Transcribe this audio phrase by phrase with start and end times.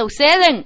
[0.00, 0.64] 受三人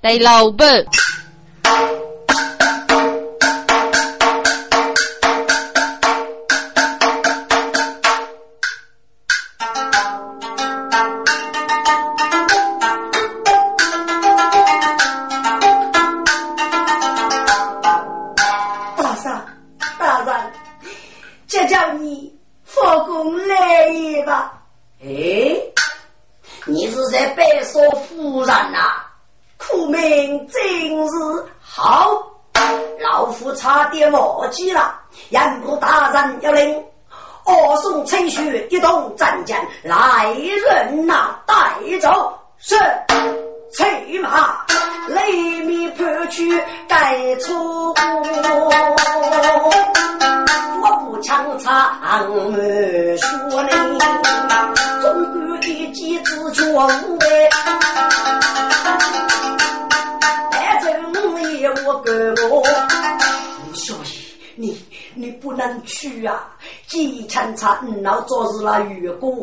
[67.52, 68.02] 对老婆。
[68.02, 69.34] 老早是那月果，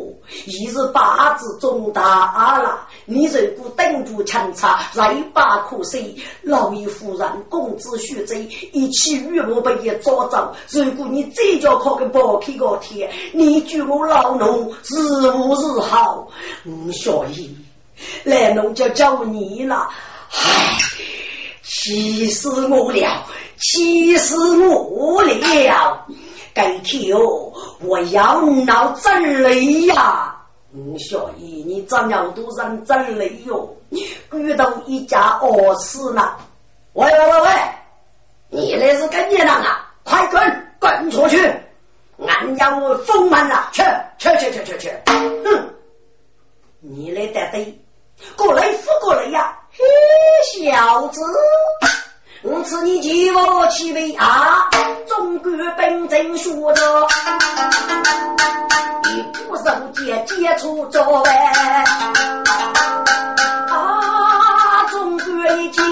[0.45, 2.87] 一日八字中大了。
[3.05, 6.21] 你如果等住强查，再把可惜。
[6.41, 10.53] 老爷夫人，公子许贼，一起与我不也抓走。
[10.69, 16.27] 如果你这叫靠个包皮个天，你祝我老农日无日好。
[16.65, 17.55] 嗯，小姨，
[18.23, 19.89] 来农就叫你了。
[20.31, 20.77] 唉，
[21.63, 23.25] 气死我了，
[23.57, 26.05] 气死我了。
[26.53, 30.35] 该天哦，我要闹真累呀！
[30.73, 33.69] 嗯，小姨，你这鸟都人真累哟，
[34.33, 36.37] 遇到一家饿死了。
[36.93, 37.49] 喂喂喂喂，
[38.49, 39.87] 你那是干娘啊？
[40.03, 41.53] 快滚滚出去！
[42.27, 43.81] 俺家我丰满了，去
[44.17, 44.91] 去去去去去！
[45.07, 45.69] 哼，
[46.79, 47.79] 你来得对，
[48.37, 49.57] 过来扶过来呀！
[49.71, 49.83] 嘿，
[50.65, 51.21] 小子。
[52.61, 54.69] 我赐你几我七位啊！
[55.07, 57.07] 中国本正说着，
[59.09, 59.63] 一不受
[59.95, 61.31] 戒接触着呗。
[63.67, 65.25] 啊，中国
[65.57, 65.83] 一见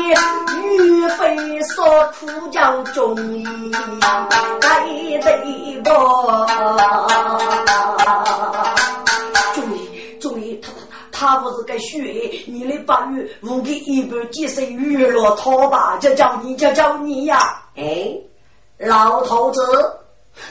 [0.62, 3.44] 欲非所出叫中医，
[4.62, 4.86] 该
[5.24, 5.90] 得不？
[11.20, 15.98] 他不是个虚你的八月五给一百几十娱乐套吧？
[16.00, 17.62] 就叫你就叫你呀！
[17.76, 18.18] 哎，
[18.78, 19.62] 老头子，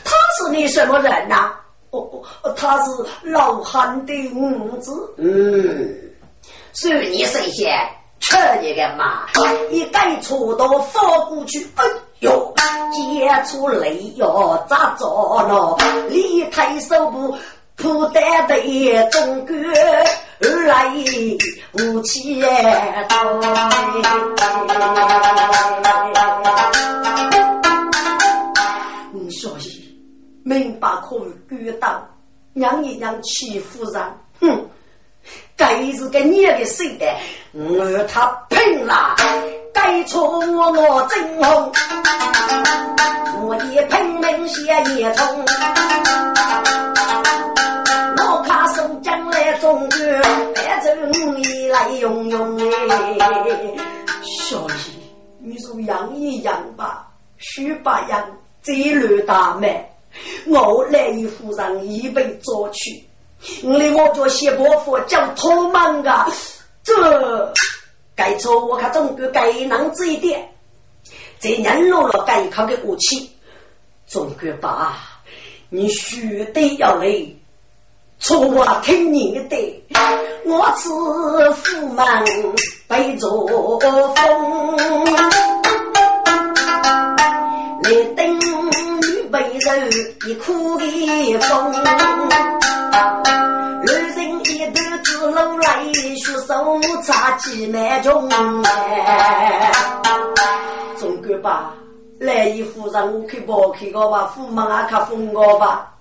[0.04, 1.54] 他是你什么人呐？
[1.88, 2.06] 哦
[2.42, 2.90] 哦，他是
[3.22, 4.92] 老汉的儿子。
[5.16, 5.98] 嗯，
[6.74, 7.74] 算你神仙，
[8.20, 9.26] 吃你个妈！
[9.70, 11.84] 一改错到放过去，哎
[12.20, 12.54] 呦，
[12.92, 15.06] 接出来哟，咋着
[15.48, 15.78] 了？
[16.10, 17.34] 离开手部。
[17.78, 19.54] 不得的中国
[20.40, 20.92] 而来
[21.74, 22.40] 无钱
[23.08, 23.40] 多，
[29.12, 29.80] 你小心，
[30.42, 31.16] 明白可
[31.54, 32.08] 以管到，
[32.52, 34.02] 让一让欺负人，
[34.40, 34.66] 哼，
[35.56, 37.06] 该是个你的谁的，
[37.52, 39.14] 我他拼了，
[39.72, 41.72] 该错我我真红，
[43.40, 44.62] 我也拼命写
[44.96, 45.44] 一通。
[49.68, 49.98] 中国
[50.54, 50.94] 白州
[51.36, 53.18] 你来用用哎，
[54.22, 54.98] 小姨，
[55.40, 57.06] 你说养一养吧，
[57.36, 58.18] 许八养
[58.62, 59.86] 再乱大卖，
[60.46, 63.04] 我来一夫人已被捉去，
[63.62, 66.26] 我的我做谢伯父叫托忙啊，
[66.82, 67.52] 这
[68.16, 70.48] 该错我看中国该能这一点，
[71.38, 73.30] 这人落了该靠的武器，
[74.06, 75.20] 中国吧，
[75.68, 77.22] 你须得要来。
[78.20, 79.84] 错我听你的，
[80.44, 80.88] 我是
[81.62, 82.20] 驸马
[82.88, 84.76] 背着风，
[87.84, 88.40] 来等
[89.00, 89.88] 女背人
[90.26, 91.72] 一哭的风，
[92.92, 94.74] 二人一头
[95.04, 95.84] 子路来，
[96.16, 98.28] 血手插几满中。
[98.64, 99.70] 哎，
[100.98, 101.72] 中国吧，
[102.18, 105.94] 来一夫人我去抱去个吧，驸马啊看风我吧。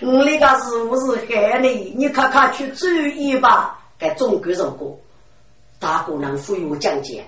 [0.00, 1.94] 我那个是不是害你？
[1.96, 3.78] 你看看去注意吧。
[3.98, 4.98] 给中国人过，
[5.78, 7.24] 大姑娘赋予讲解。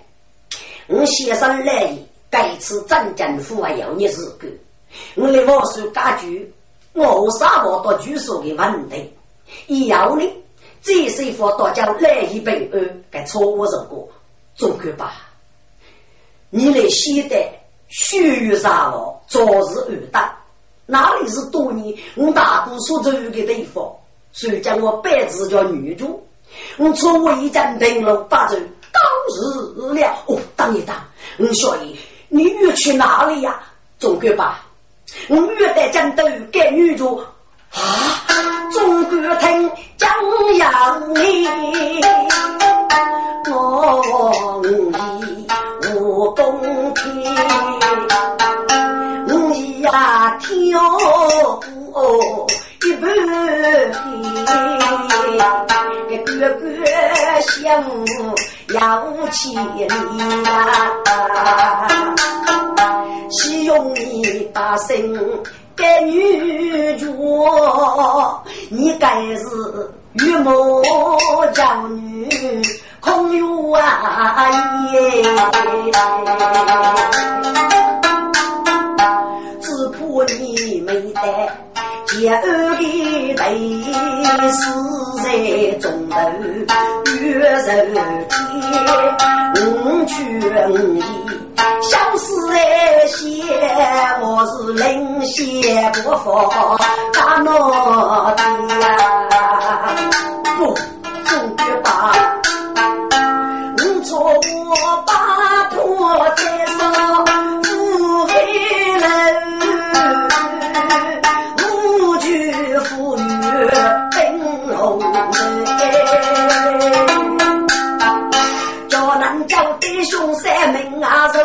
[0.89, 4.49] 我先生来意，该次战政府还要你日个。
[5.15, 6.53] 我的王叔家具，
[6.93, 9.12] 我啥话都举手的问题。
[9.69, 10.29] 以后呢，
[10.83, 14.09] 这些话大家来意平安，该错误人过，
[14.56, 15.31] 中国吧。
[16.51, 17.53] 你来现代，
[17.89, 20.44] 须臾啥话，昨日二大。
[20.86, 23.90] 哪里是多年我大姑所住的地方？
[24.32, 26.26] 谁将我白字叫女主？
[26.76, 28.54] 我从我一盏灯笼发出，
[28.92, 29.36] 当日
[31.38, 31.96] 嗯，所以
[32.28, 33.60] 你约去哪里呀？
[33.98, 34.66] 总归吧，
[35.28, 37.16] 我约在江都给女主
[37.72, 38.26] 啊，
[38.72, 40.08] 总归听江
[40.58, 41.46] 阳你，
[43.50, 44.69] 我以
[45.96, 46.60] 无公
[46.94, 48.33] 天，我
[49.84, 50.50] 呀跳
[52.86, 53.02] 一半
[56.08, 56.62] 天，哥哥
[57.40, 57.48] 羡
[57.82, 58.34] 慕。
[58.72, 58.81] 要
[59.31, 59.86] 千里
[60.44, 60.50] 呀！
[63.31, 65.14] 希用你把心
[65.76, 67.06] 给女主，
[68.70, 69.44] 你该是
[70.14, 70.82] 玉魔
[71.52, 72.62] 娇女，
[73.00, 74.50] 空有啊！
[82.25, 82.47] 第二个
[82.79, 83.37] 对
[84.49, 84.56] 是
[85.23, 85.29] 在
[85.79, 86.17] 中头
[87.21, 88.00] 月柔
[88.31, 88.32] 天，
[89.61, 89.62] 五
[90.06, 90.15] 曲
[90.71, 91.05] 五义，
[91.82, 93.44] 相思在先，
[94.23, 94.82] 我是临
[95.26, 96.25] 仙不放
[97.12, 98.43] 大闹天
[98.81, 98.88] 呀！
[100.56, 100.59] 不，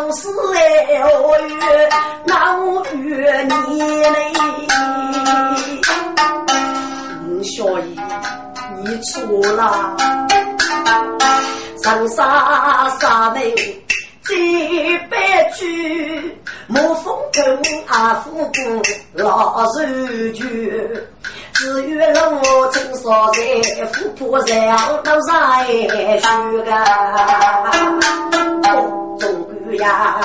[0.09, 1.03] 啊，受死哎！
[1.05, 1.89] 我愿
[2.57, 4.33] 我愿你嘞。
[7.27, 7.95] 你，小姨，
[8.83, 9.21] 你错
[9.53, 9.95] 了。
[11.83, 13.41] 长沙沙门
[14.29, 15.17] 几百
[15.55, 16.37] 句，
[16.67, 18.59] 莫风跟阿夫姑
[19.13, 19.79] 老手
[20.35, 21.03] 句。
[21.55, 23.39] 只愿我青少在
[23.91, 25.33] 富婆上都在
[25.65, 26.21] 学
[26.63, 26.69] 个，
[29.17, 30.21] 中国呀，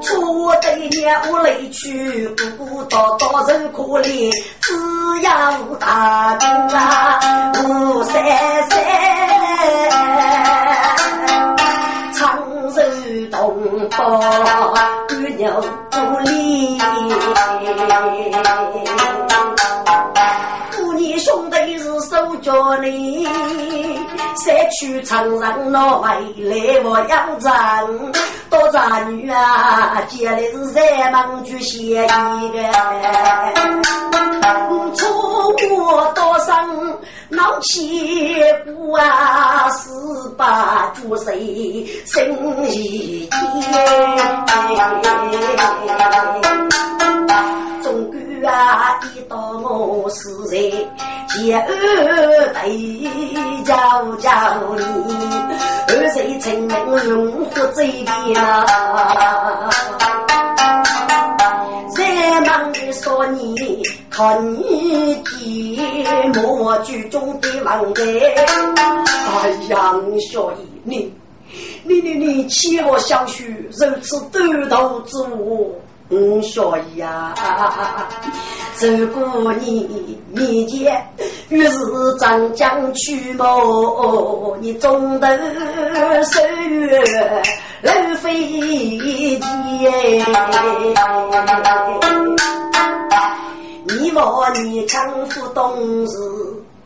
[0.00, 2.26] 错对鸟来去，
[2.56, 4.72] 不到到人可怜，只
[5.22, 5.30] 要
[5.78, 7.20] 大哥啊，
[7.62, 8.14] 五三
[8.70, 8.80] 三，
[13.70, 14.20] 东方，
[15.08, 16.80] 姑娘不离。
[21.18, 23.28] 兄弟是手脚呢，
[24.34, 26.08] 三去长城那回
[26.38, 27.52] 来我养正，
[28.48, 32.58] 多杂女啊，接来是三门举先一个，
[34.94, 35.04] 初
[35.76, 36.98] 我多生
[37.28, 43.38] 闹起鼓啊，四八主谁生一天，
[47.82, 48.20] 中国。
[48.42, 48.98] 啊！
[49.14, 50.56] 一到我死在
[51.28, 51.66] 结二
[52.54, 53.76] 对叫
[54.16, 54.30] 叫
[54.78, 54.82] 你，
[55.88, 56.74] 二岁成名
[57.04, 59.68] 荣获最边啊！
[61.94, 65.76] 在忙的说你看你
[66.34, 69.94] 的莫剧中的王德，哎呀，
[70.30, 71.12] 小姨你
[71.84, 75.80] 你你你欺我小婿如此短头之物。
[76.12, 77.32] 嗯，小姨呀，
[78.80, 81.00] 如果你面前
[81.50, 81.78] 于是
[82.18, 85.28] 长江去谋，你中头
[86.24, 87.00] 手月
[87.82, 88.34] 楼飞
[88.98, 89.40] 天。
[93.98, 96.18] 你望你丈夫懂事，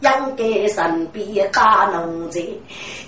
[0.01, 2.41] 养该身边大农财，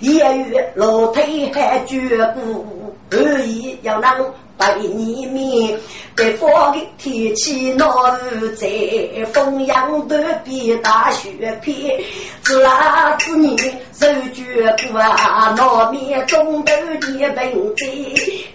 [0.01, 4.11] 一月老腿还绝骨，二意要能。
[4.59, 5.79] 百年面，
[6.15, 7.87] 北方的天气暖
[8.31, 8.67] 如在，
[9.31, 11.29] 风扬断壁大雪
[11.61, 11.95] 片，
[12.41, 13.55] 自那子年
[13.93, 17.19] 受绝过啊，难免中头的病
[17.75, 17.85] 灾，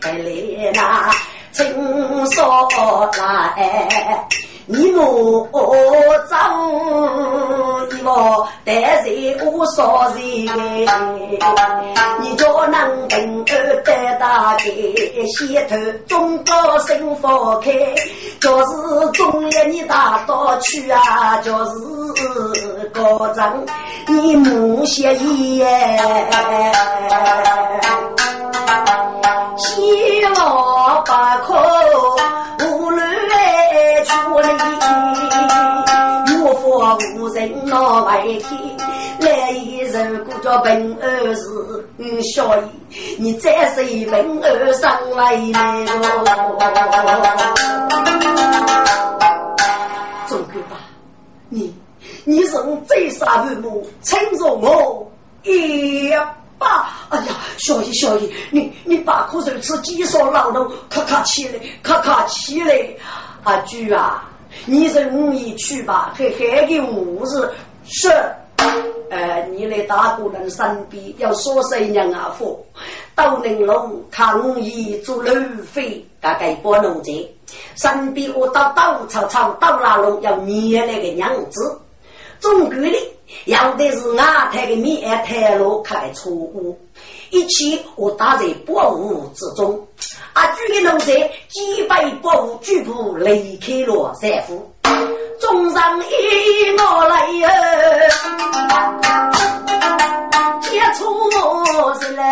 [0.01, 1.09] 带来那
[1.53, 2.69] 青霜
[3.17, 4.27] 来。
[4.73, 5.47] 你莫
[6.29, 6.37] 走，
[7.91, 10.23] 你莫带人我少人，
[12.21, 14.65] 你叫能平安得大开，
[15.27, 15.77] 先头
[16.09, 17.71] 中国生放开，
[18.41, 21.71] 就是中业你大道去啊，就是
[22.95, 23.63] 高涨
[24.09, 25.63] 你莫歇意，
[29.59, 31.55] 希望把口。
[37.43, 38.41] 人闹外天，
[39.19, 41.43] 来一人过叫平儿是
[41.99, 42.63] 嗯，小姨，
[43.19, 45.85] 你再是平儿上来了。
[50.29, 50.79] 总归吧，
[51.49, 51.75] 你
[52.25, 56.11] 你是我最杀父母，请容我一
[56.59, 56.91] 把。
[57.09, 62.89] 哎呀，小姨小姨，你你把苦肉吃几少劳动，咔咔起来，咔咔起来。
[63.45, 64.23] 阿菊啊，
[64.67, 67.51] 你任意去吧，嘿嘿的五日
[67.85, 68.11] 是。
[69.11, 72.35] 呃，你的大姑娘身边要说谁娘啊？
[72.39, 72.65] 夫
[73.15, 77.29] 斗玲珑抗议做路费，大概不能接。
[77.75, 81.79] 身边我到斗草草斗拉龙要捏那个样子。
[82.41, 82.99] 总归的，
[83.45, 86.79] 要的是阿太的面太路开错误，
[87.33, 89.89] 一切我打在薄雾之中。
[90.35, 91.07] 阿举的奴才
[91.49, 94.71] 几百薄雾举步离开了山府。
[95.41, 97.49] 众人一我来哟，
[100.61, 101.01] 接触
[101.41, 102.23] 我是来，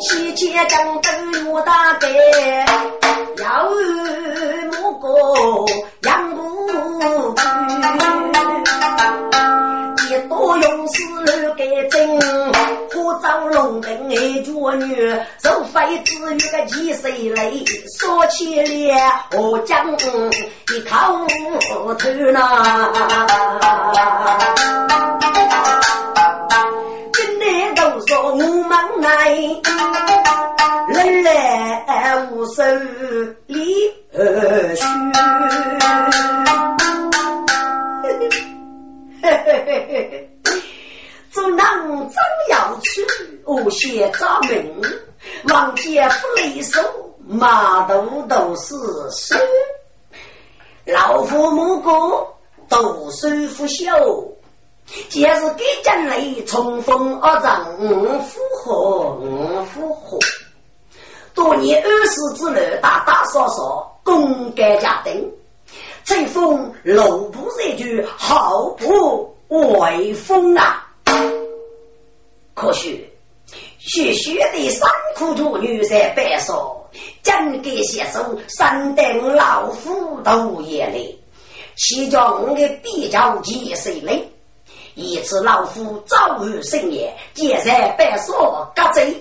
[0.00, 1.10] 西街江头
[1.52, 2.08] 我大概
[3.46, 3.62] 要
[4.72, 5.06] 木过
[6.02, 6.36] 杨木
[10.08, 11.96] 一多勇士来争。
[13.22, 15.10] 张龙灯爱脚女，
[15.42, 17.50] 手非子与个几岁来，
[17.98, 19.96] 说起来我将一
[20.88, 21.26] 口
[21.94, 22.92] 头呐。
[27.12, 29.30] 今天都说我们来，
[30.88, 31.84] 人来
[32.30, 32.62] 无手
[33.46, 33.64] 里
[34.76, 34.84] 去。
[39.22, 40.30] 嘿嘿嘿嘿。
[41.30, 42.14] 做囊中
[42.50, 43.04] 要去，
[43.44, 44.82] 无限杂名，
[45.48, 46.80] 王家不离手，
[47.26, 48.74] 马头都是
[49.10, 49.38] 水。
[50.86, 51.90] 老父母哥
[52.70, 53.92] 读书不孝，
[55.10, 60.18] 今日给将来冲锋而战，五虎合，五虎合。
[61.36, 63.62] 多年二十之内，打打杀杀，
[64.02, 65.30] 功盖家丁，
[66.02, 70.82] 吹风路不这句好不威风啊！
[72.54, 73.06] 可许
[73.78, 76.88] 许许的三苦徒女在白说，
[77.22, 81.06] 真给写手三等老夫都也来，
[81.76, 84.26] 其中的比较几岁嘞？
[84.94, 89.14] 一次老夫遭遇深夜，皆在白说各贼，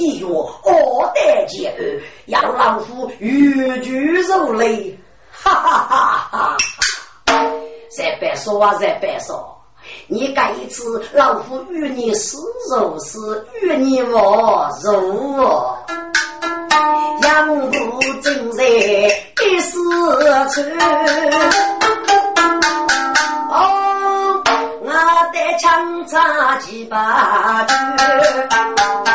[0.00, 1.76] 一月二代结案，
[2.24, 4.98] 要老夫欲拒如泪，
[5.30, 6.56] 哈哈哈哈！
[7.94, 9.54] 再白说啊，在白说。
[10.06, 12.38] 你这一次，老夫与你死
[12.70, 15.76] 如死，与你我如活。
[17.22, 19.72] 杨步正在一时
[20.48, 20.62] 处，
[23.50, 24.42] 哦，
[24.80, 24.88] 我
[25.34, 29.09] 得强插几把句。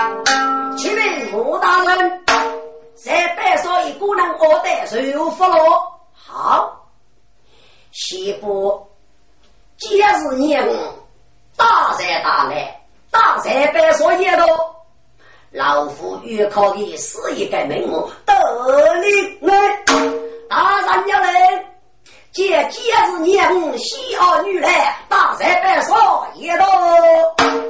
[4.46, 5.58] 我得谁服了？
[6.14, 6.88] 好，
[7.92, 8.88] 西部。
[9.78, 10.64] 今日年
[11.58, 14.46] 大财大来，大财百所业多。
[15.52, 19.84] 老夫欲考的是一个名目，得令来，
[20.50, 21.66] 大人要来。
[22.32, 25.96] 借今日年喜儿女来，大财百所
[26.36, 26.66] 也多，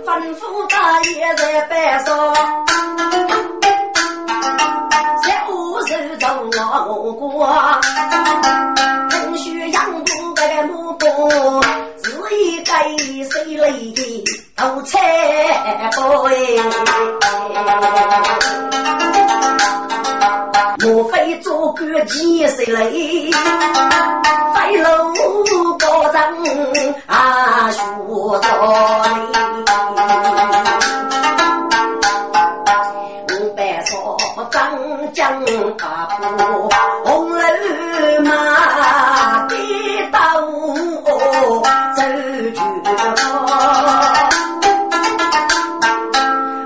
[0.03, 2.33] 吩咐大爷在百所，
[6.87, 7.47] 我过，
[9.09, 11.63] 同学养不个木工。
[12.37, 12.73] 一该
[13.29, 14.23] 谁来的
[14.55, 14.97] 都猜
[15.95, 16.01] 不
[20.85, 22.83] 莫非做个几谁来？
[24.53, 25.13] 飞楼
[25.79, 26.21] 高张
[27.07, 28.37] 啊，学着五
[35.13, 36.07] 张江啊，
[37.03, 37.37] 红楼
[38.23, 38.29] 马
[39.47, 39.55] 的
[40.11, 40.17] 刀。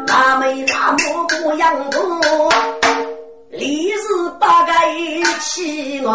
[0.08, 1.98] 那妹那么不样子，
[3.52, 3.98] 历史
[4.40, 6.10] 八个一起我。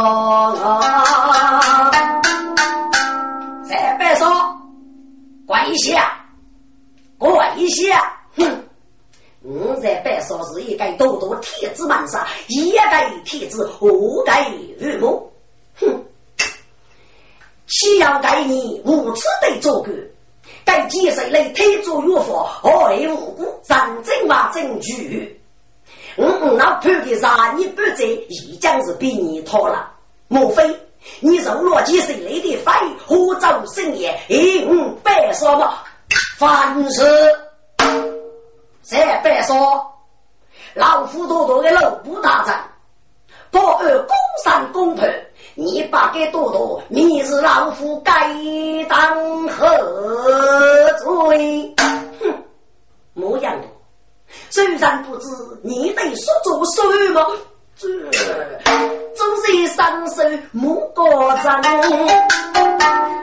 [3.68, 4.26] 再别说，
[5.46, 6.12] 跪下，
[7.18, 8.02] 跪下，
[8.36, 8.64] 哼！
[9.46, 12.78] 我在别说是一个多多铁子满上，一个
[13.26, 13.88] 铁子何
[14.24, 15.22] 该如梦？
[15.78, 16.04] 哼！
[17.66, 19.94] 岂要该你无耻的做官？
[20.64, 25.38] 该几岁来推做岳父，害无辜，认真把证据。
[26.16, 29.92] 我我那判的杀你不在，已经是被你拖了。
[30.28, 30.64] 莫非
[31.20, 34.08] 你受了几岁来的法，何造深夜？
[34.30, 35.80] 哎，我白说吗？
[36.38, 37.02] 凡事
[39.46, 39.84] 说，
[40.74, 42.64] 老夫多多的老不大战，
[43.50, 45.08] 不按公上公判。
[45.56, 48.34] 你把给多多，你是老夫该
[48.88, 49.64] 当何
[50.98, 51.72] 罪？
[52.20, 52.44] 哼，
[53.12, 53.56] 莫样，
[54.50, 55.28] 虽然不知
[55.62, 57.24] 你得说做什么，
[57.76, 57.88] 这
[59.16, 61.52] 终是三手木个人，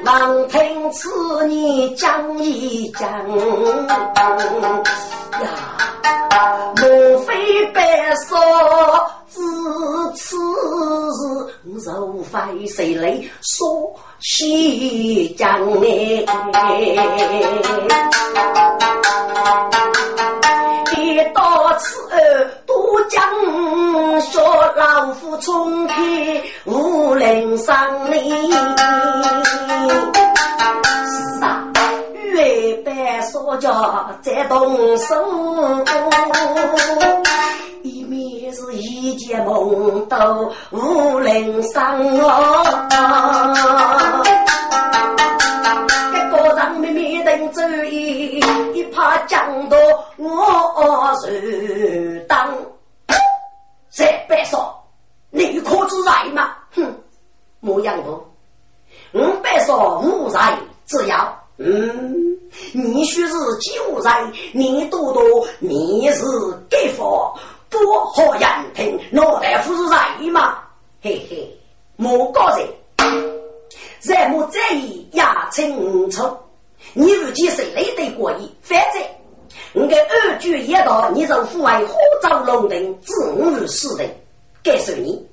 [0.04, 1.10] 望听此
[1.50, 3.10] 言讲一讲
[5.42, 5.46] 呀，
[6.76, 8.38] 莫非白说？
[9.28, 9.42] 自
[10.16, 15.48] 此日，受费谁来说西江
[15.82, 16.26] 哎？
[21.02, 22.08] 一到此
[22.68, 23.22] 都将
[24.22, 24.44] 说
[24.76, 25.96] 老夫冲开
[26.66, 28.52] 武陵山里。
[31.06, 31.68] 是啊，
[32.14, 33.70] 月半说家
[34.22, 35.16] 在动手。
[37.82, 42.64] 一面是一见梦到武陵山哦，
[49.32, 49.78] 讲到
[50.18, 52.54] 我受当。
[53.90, 54.74] 这别说，
[55.30, 56.54] 你可知在吗？
[56.76, 56.94] 哼，
[57.62, 58.30] 莫样多，
[59.14, 62.38] 我别说无在只要，嗯，
[62.74, 66.26] 你须是九在，你多多，你是
[66.70, 67.34] 给佛。
[67.70, 67.78] 不
[68.14, 70.60] 好人听，脑袋不是人吗？
[71.02, 71.58] 嘿嘿，
[71.96, 72.68] 莫搞人，
[74.02, 76.38] 人莫在意压清楚。
[76.94, 78.54] 你如今谁来对过意？
[78.62, 79.02] 反正
[79.74, 84.04] 我的二句一道，你就父为火照龙灯，自我死的。
[84.64, 85.28] 该说你，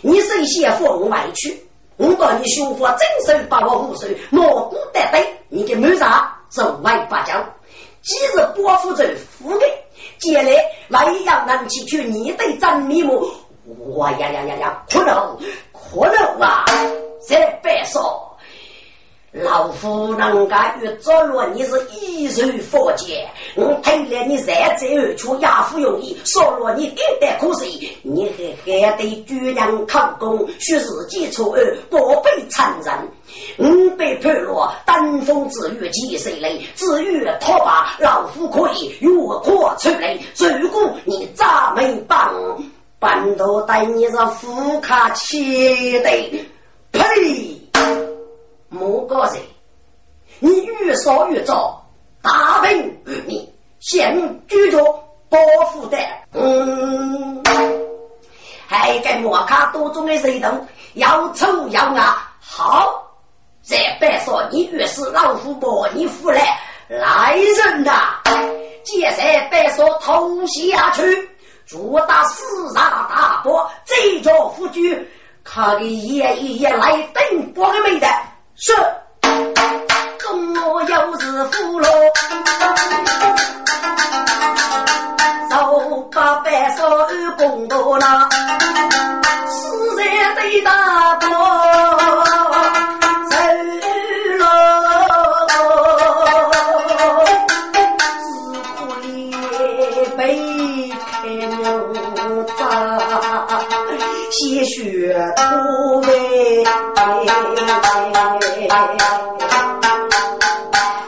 [0.00, 2.48] 你首先放外去，我告你。
[2.48, 7.44] 兄父真手把我无手，蘑菇得对，你的谋杀是外八角，
[8.02, 9.66] 今日保护着父的。
[10.18, 10.52] 接来，
[10.88, 11.84] 万一要能去。
[11.84, 12.04] 去。
[12.04, 13.28] 你的真面目，
[13.78, 15.38] 我呀呀呀呀，可能
[15.72, 16.64] 可能啊！
[17.28, 18.27] 这别说，
[19.42, 28.30] 老夫能干越着落，你是一手佛界，我听了你三者而出，亚夫容易，说落你一点可惜，你
[28.64, 32.94] 还还得居人考功，学自己错而不被承认。
[33.58, 40.18] 五百破落，登峰之遇几十里，至于拖把，老夫可以越过出来。
[40.60, 42.34] 如果你咋没帮，
[42.98, 46.10] 半途带你是副卡气的，
[46.90, 48.07] 呸！
[48.68, 49.42] 莫个人，
[50.40, 51.82] 你越说越早，
[52.22, 54.14] 大病于你，现
[54.46, 54.78] 举着
[55.28, 55.38] 包
[55.72, 55.98] 袱的，
[56.32, 57.42] 嗯，
[58.66, 63.04] 还给莫卡多种的水动，要抽要压，好。
[63.62, 68.14] 再别说你越是老虎婆，你胡来来人呐！
[68.82, 71.28] 接着别说投下去，
[71.66, 75.06] 主打四大大伯，这着夫君，
[75.44, 78.06] 看个爷爷来等我的没得
[78.60, 78.72] 是，
[80.18, 81.86] 中我又是俘虏，
[85.48, 88.28] 手把白手公多难，
[89.46, 92.77] 死在对大伯。
[104.64, 106.64] 血吐呗，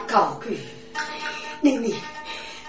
[0.07, 0.57] 高贵，
[1.61, 1.95] 你你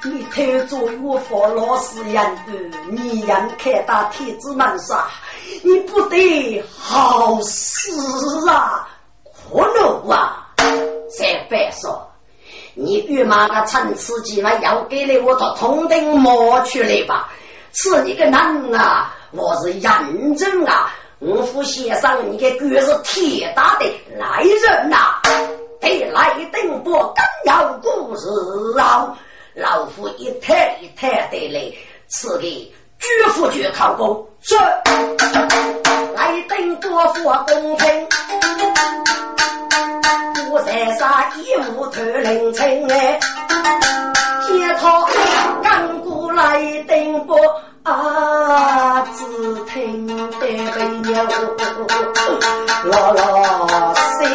[0.04, 2.52] 你偷做我佛老师样的，
[2.90, 5.08] 你让开大天子门杀，
[5.62, 8.88] 你不得好死啊！
[9.24, 10.46] 可能啊！
[11.18, 12.08] 再别说，
[12.74, 17.28] 你与马个参差几万要给了我到通顶摸去了吧？
[17.72, 19.14] 是你个男啊！
[19.30, 20.90] 我是认真啊！
[21.20, 23.86] 五府先生，你个鬼是铁打的
[24.18, 25.22] 来人呐！
[25.80, 28.28] 得来登波，更要故事
[28.78, 29.16] 啊！
[29.54, 31.72] 老夫一抬一抬的来，
[32.08, 34.54] 赐给举夫举考功，是
[36.14, 38.08] 来登波佛公平，
[40.50, 43.18] 我在上一无头领称哎，
[44.56, 45.08] 一套
[45.62, 47.36] 刚过来登波。
[47.84, 49.04] 啊！
[49.16, 49.24] 只
[49.64, 51.24] 听得飞鸟
[52.84, 54.28] 啦啦声，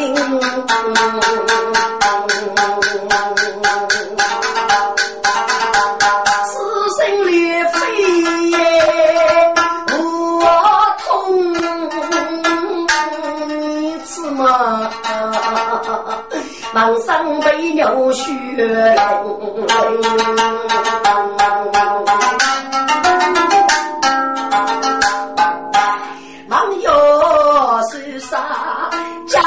[16.78, 18.96] 满身飞鸟血淋。
[29.28, 29.44] 上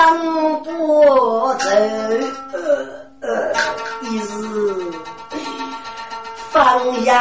[0.64, 1.68] 不走，
[4.02, 4.92] 一日
[6.50, 7.14] 放羊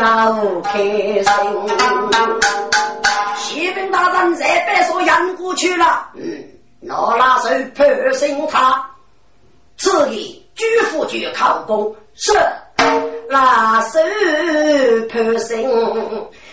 [0.00, 1.24] 闹开心。
[3.36, 6.44] 骑兵大人在别说杨过去了，嗯，
[6.80, 8.84] 拿拉手破心他，
[9.76, 12.32] 此地举夫举考功是。
[13.28, 13.98] 拉手
[15.10, 15.68] 破心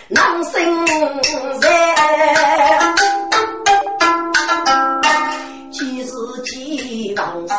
[0.07, 0.85] 难生
[1.61, 1.69] 财，
[5.71, 6.05] 几日
[6.43, 7.55] 几往生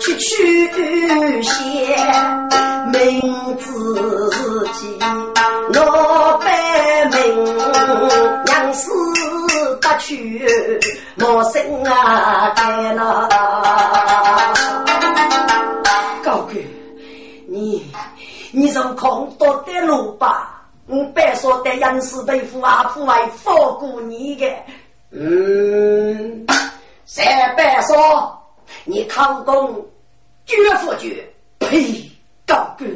[0.00, 0.68] 去取
[1.42, 1.96] 些
[2.92, 3.64] 名自
[4.72, 4.98] 己，
[5.74, 5.78] 我
[6.44, 6.46] 百
[7.04, 7.16] 名
[8.44, 8.90] 娘死
[9.80, 10.44] 不去，
[11.20, 14.07] 我生啊该那。
[18.58, 24.52] 你从空多的路吧，我别说的杨氏对付阿父为放过你的，
[25.12, 26.44] 嗯，
[27.06, 27.24] 谁
[27.56, 28.36] 别说
[28.82, 29.86] 你考公
[30.44, 31.24] 绝不绝？
[31.60, 32.10] 呸！
[32.44, 32.90] 高官，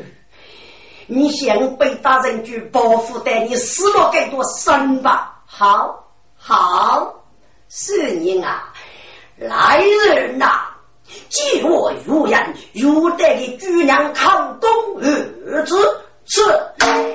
[1.07, 5.41] 你想被大人去报复的，你死了更多生吧？
[5.47, 6.05] 好，
[6.37, 7.15] 好，
[7.69, 8.73] 是你啊，
[9.37, 10.72] 来人呐！
[11.29, 14.69] 借我如人，如得的姑娘抗公
[15.01, 15.77] 儿子，
[16.27, 16.41] 是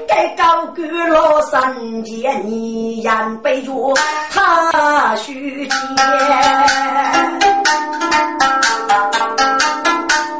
[0.07, 3.71] 该高官老三见你言背着
[4.31, 5.77] 他须见，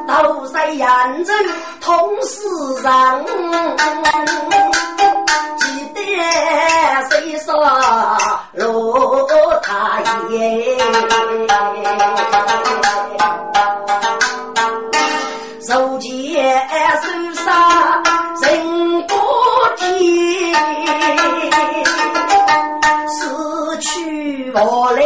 [0.07, 1.35] 都在眼中
[1.79, 3.25] 同世上，
[5.57, 5.99] 记得
[7.09, 7.53] 谁说
[8.53, 9.27] 罗
[9.61, 10.77] 太爷。
[15.77, 16.09] 手剑
[17.03, 17.07] 手
[17.45, 18.01] 杀
[18.41, 19.13] 人不
[19.77, 20.51] 天，
[23.07, 25.03] 死去活来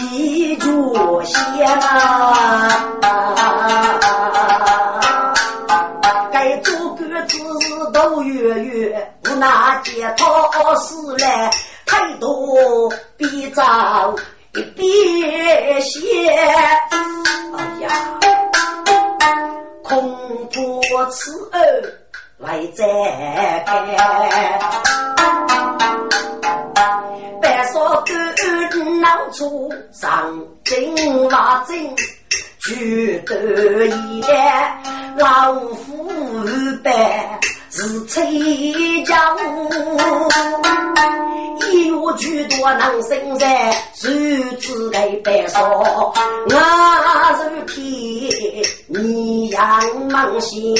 [0.00, 2.68] 一柱仙啊！
[6.32, 7.38] 该做个子
[7.92, 11.48] 都月月，无奈解脱死来
[11.86, 14.16] 太多，比早
[14.54, 16.28] 一别些。
[17.56, 17.88] 哎呀！
[19.88, 21.58] 恐怖此儿
[22.36, 22.84] 来再
[23.64, 24.60] 开，
[27.40, 31.96] 白说狗闹出上金瓦针，
[32.60, 34.22] 举得也
[35.16, 36.10] 老虎
[36.82, 37.38] 白。
[37.70, 39.38] 是崔家屋，
[41.70, 44.10] 一月许多能生在，谁
[44.58, 45.60] 知该白说，
[46.48, 46.54] 我
[47.36, 47.78] 是天，
[48.86, 49.60] 你养
[50.08, 50.74] 梦心，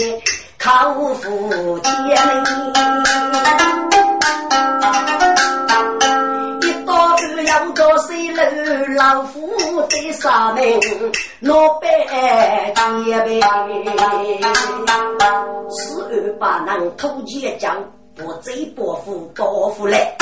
[0.58, 2.72] 靠父天一
[4.80, 5.27] 到二
[8.96, 9.48] 老虎
[9.88, 10.80] 在上面，
[11.40, 11.88] 老板
[13.04, 13.28] 结拜。
[15.70, 17.76] 十二把能偷奸将，
[18.16, 20.16] 不贼不富多富来。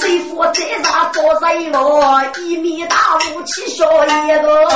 [0.00, 2.96] 谁负责啥做谁我一米大
[3.34, 4.08] 武器小一
[4.40, 4.70] 个。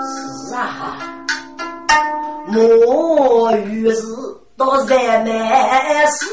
[0.00, 0.98] 是啊，
[2.48, 4.02] 莫于是
[4.56, 5.30] 到人没
[6.06, 6.26] 事，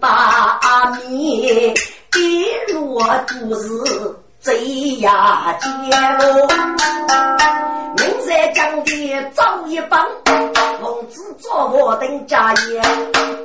[0.00, 0.58] 把
[1.08, 1.74] 面
[2.12, 4.18] 跌落肚子。
[4.38, 4.54] 贼
[5.00, 5.68] 呀劫
[6.20, 6.46] 喽！
[7.96, 10.06] 明在江边走一帮，
[10.80, 12.80] 孟子做我等家业，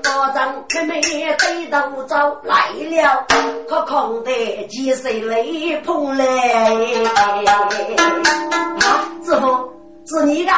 [0.03, 3.25] 高张开门对头走来了，
[3.67, 4.31] 可空的
[4.67, 6.23] 几岁雷碰来。
[7.15, 7.69] 啊，
[9.25, 9.73] 师傅
[10.05, 10.51] 是你的，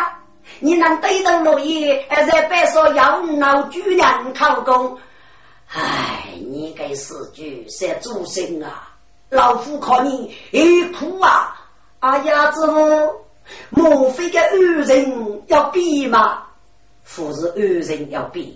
[0.59, 4.03] 你能对头落叶，还在白说要闹主人
[4.37, 4.97] 考功？
[5.75, 8.89] 唉，你给死句是主心啊！
[9.29, 11.59] 老夫看你一哭啊！
[11.99, 13.11] 哎呀，子夫，
[13.71, 16.43] 莫非个恶人要变吗？
[17.03, 18.47] 夫是恶人要变，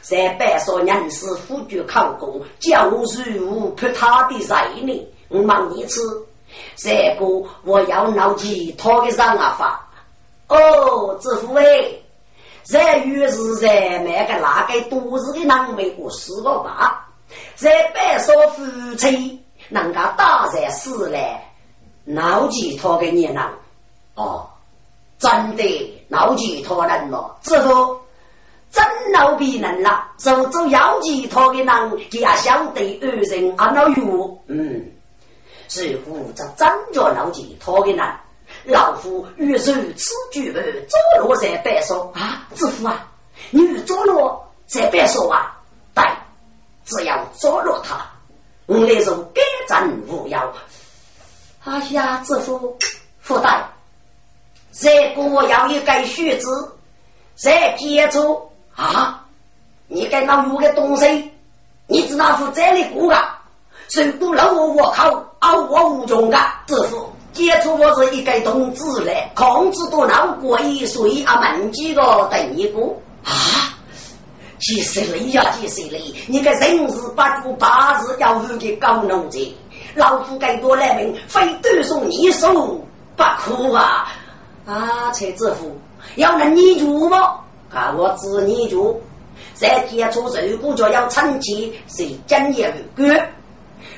[0.00, 3.04] 在白说人是夫君考功，教如
[3.38, 5.08] 无破他的才呢？
[5.28, 6.26] 我问你次，
[6.76, 7.26] 这个
[7.64, 9.90] 我要闹其他的上啊法。
[10.48, 11.64] 哦，子夫哎，
[12.64, 17.08] 在于是在那个那个都市的南美国死个吧？
[17.56, 19.38] 在白说夫妻。
[19.68, 21.18] 人家大才死了，
[22.04, 23.48] 闹几套的热闹
[24.16, 24.46] 哦，
[25.18, 27.98] 真的闹几套人了，之后
[28.70, 34.84] 真闹逼人了，手中要几套的人也晓得二人安了有，嗯，
[35.68, 38.04] 似乎这真叫闹几套的人，
[38.64, 43.06] 老夫欲受此举而坐落在白说啊，知府啊，
[43.50, 45.56] 你坐落在白说啊，
[45.94, 46.04] 对，
[46.84, 47.96] 只要坐落他。
[48.66, 50.52] 我来说该战无要。
[51.64, 52.76] 哎呀，知府，
[53.20, 53.68] 副代，
[54.72, 56.46] 这个要一个须知，
[57.36, 59.24] 再接住啊！
[59.86, 61.30] 你该那有个东西，
[61.86, 63.28] 你知道是这里过的，
[63.88, 67.11] 谁不让我我靠，啊我无中的，知府。
[67.32, 72.80] 接触我是一个同志嘞，控制多闹过一岁啊，门几个等一个
[73.24, 73.72] 啊，
[74.58, 79.38] 几十里呀，几十里，你个人是八九八十要负的高农者，
[79.94, 82.52] 老夫该多来命，非对送你手
[83.16, 84.12] 不可啊！
[84.66, 85.74] 啊，蔡知府，
[86.16, 87.38] 要能你住吗？
[87.72, 89.00] 啊，我知你住，
[89.54, 93.18] 在接触这个就要成绩是专业的哥，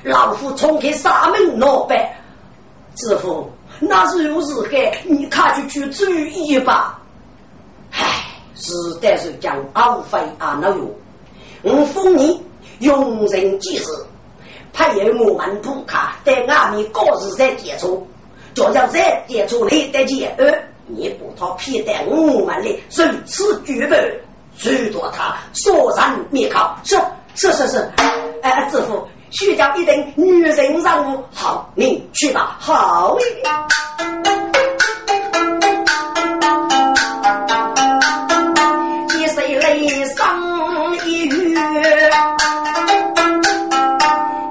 [0.04, 1.98] 老夫冲开三门老板。
[2.96, 7.00] 师傅，那是有日该，你看就去注意吧。
[7.90, 10.94] 唉，是但是讲阿飞阿那哟，
[11.62, 12.40] 我封你
[12.78, 13.86] 用人即事，
[14.72, 18.06] 派有我们不卡在外面各自在接触，
[18.54, 23.96] 就要在接触里的接二，你不他批得我们的如此举报，
[24.56, 26.60] 最多他索然灭口。
[26.84, 26.96] 是
[27.34, 27.90] 是是是，
[28.42, 29.06] 哎，师傅。
[29.34, 32.56] 需要一定女人任务，好，你去吧。
[32.60, 33.18] 好，
[39.08, 39.76] 几岁来
[40.14, 40.24] 生
[41.04, 41.60] 一月，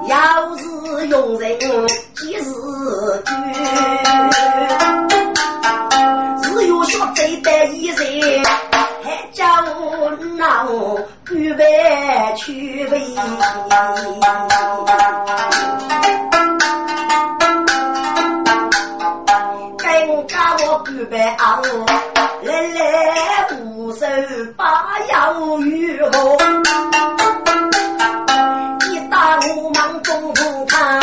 [0.06, 1.58] 要是用人
[2.14, 2.42] 几日
[3.24, 3.32] 居，
[6.42, 8.44] 只有学贼的一人，
[9.02, 9.46] 还叫
[10.36, 10.68] 闹。
[11.34, 11.64] 预备
[12.36, 13.00] 去备，
[19.76, 21.60] 更加我预备啊！
[22.42, 24.06] 来来无手
[24.56, 26.36] 把要与何？
[28.92, 31.00] 一打我忙中不看，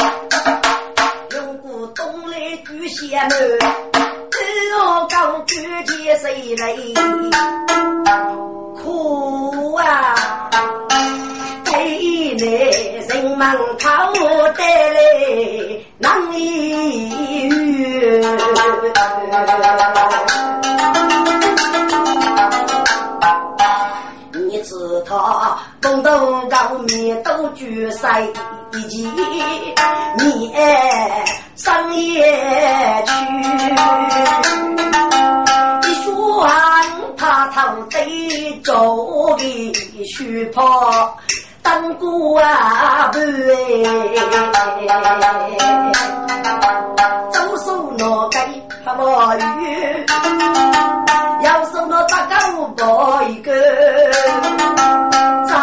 [1.32, 3.30] 用股东来举鞋门，
[4.32, 4.38] 只
[5.10, 6.74] 高举起谁来？
[8.82, 10.16] 苦啊！
[11.66, 11.72] 给
[12.38, 12.46] 那
[13.08, 13.42] 人们
[13.80, 14.18] 靠得
[14.54, 14.60] 来
[15.98, 16.40] 难以
[17.50, 18.22] 遇。
[24.34, 24.74] 你知
[25.08, 28.22] 他东东高面都聚在
[28.74, 29.10] 一起，
[30.18, 30.54] 你
[31.56, 32.24] 上夜
[33.06, 33.12] 去，
[37.18, 41.16] 他头得着的虚破。
[41.64, 43.20] 当过啊不
[47.32, 48.40] 走手拿该
[48.84, 50.06] 还毛鱼，
[51.44, 53.52] 要手拿大狗包一个，
[55.48, 55.54] 走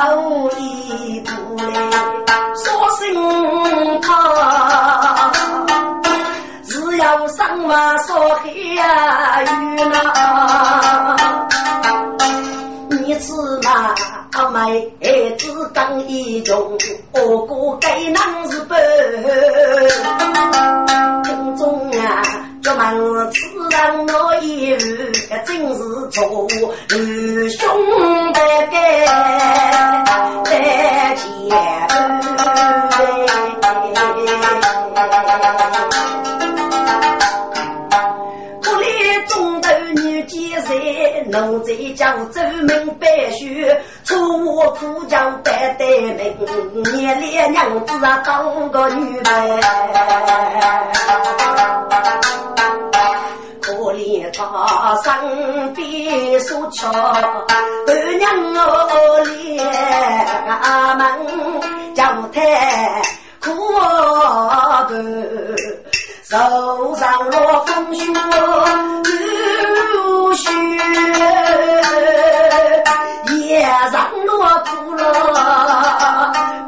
[0.56, 1.64] 一步嘞，
[2.54, 2.64] 说
[2.96, 4.08] 声他，
[6.62, 9.46] 只要上马说黑呀鱼
[9.84, 10.47] 呐，
[13.18, 13.32] 你吃
[13.66, 13.96] 嘛？
[14.30, 14.92] 阿妹
[15.36, 16.78] 只讲一种，
[17.12, 18.78] 我哥该能是笨。
[21.24, 22.22] 听中啊，
[22.62, 25.10] 这门此人我一日
[25.44, 26.48] 真是错，
[26.90, 28.78] 二兄弟该
[40.28, 40.74] 在
[41.26, 46.36] 奴才叫周门白学，出我苦叫白带命，
[46.92, 49.24] 年连娘子啊当个女人，
[53.60, 59.64] 可怜他身边所巧，二娘我连
[60.98, 61.00] 门
[61.94, 62.36] 叫太
[63.40, 63.50] 苦
[64.88, 64.92] 不，
[66.22, 68.04] 手上落风雪。
[70.48, 70.54] 雪，
[73.46, 73.60] 夜
[73.92, 74.30] 上落
[74.64, 75.02] 土了，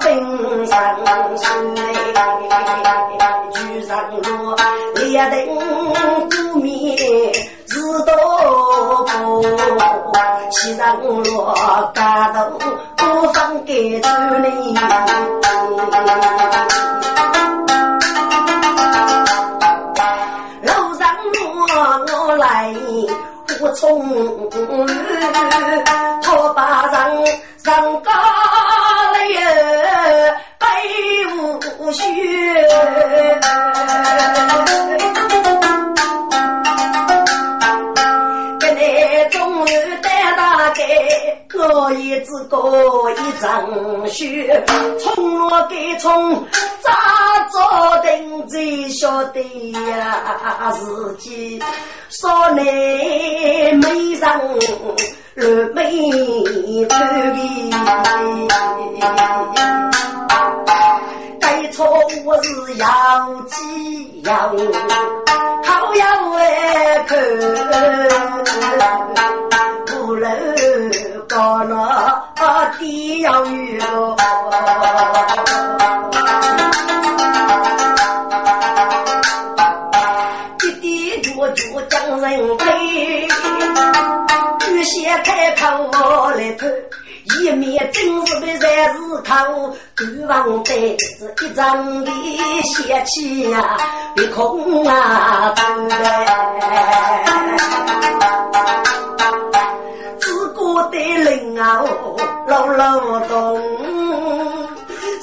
[0.01, 0.77] 冰上
[1.37, 1.47] 水，
[3.57, 3.91] 雨上
[4.23, 4.57] 落，
[4.97, 5.35] 列等
[6.29, 6.97] 不灭，
[7.67, 7.73] 日
[8.05, 8.11] 多
[9.07, 10.13] 过，
[10.51, 11.55] 西上落，
[11.95, 12.39] 干豆
[12.97, 14.09] 不放给主
[14.43, 14.49] 里。
[50.61, 50.73] 呀？
[50.73, 51.63] 自己
[52.09, 52.63] 说你
[53.77, 54.41] 没上
[55.35, 56.97] 乱眉头
[61.41, 61.87] 该错
[62.25, 62.87] 我是要
[63.47, 64.33] 记要
[65.65, 67.19] 好要爱看。
[69.87, 70.29] 不楼
[71.29, 72.25] 高了
[72.79, 73.79] 地要雨
[88.71, 92.11] 真是的在是口，对方带着一张的
[92.63, 93.77] 邪气呀，
[94.15, 97.25] 别空啊出来，
[100.21, 101.83] 自古的人啊，
[102.47, 103.61] 老老懂，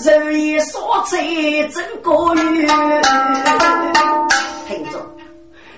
[0.03, 2.67] 人一说嘴真过语，
[4.67, 4.99] 听着。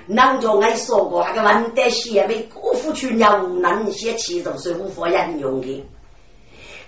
[0.08, 5.86] 南叫俺说过，那个文德贤为辜负去鸟南些其中是无法引用的。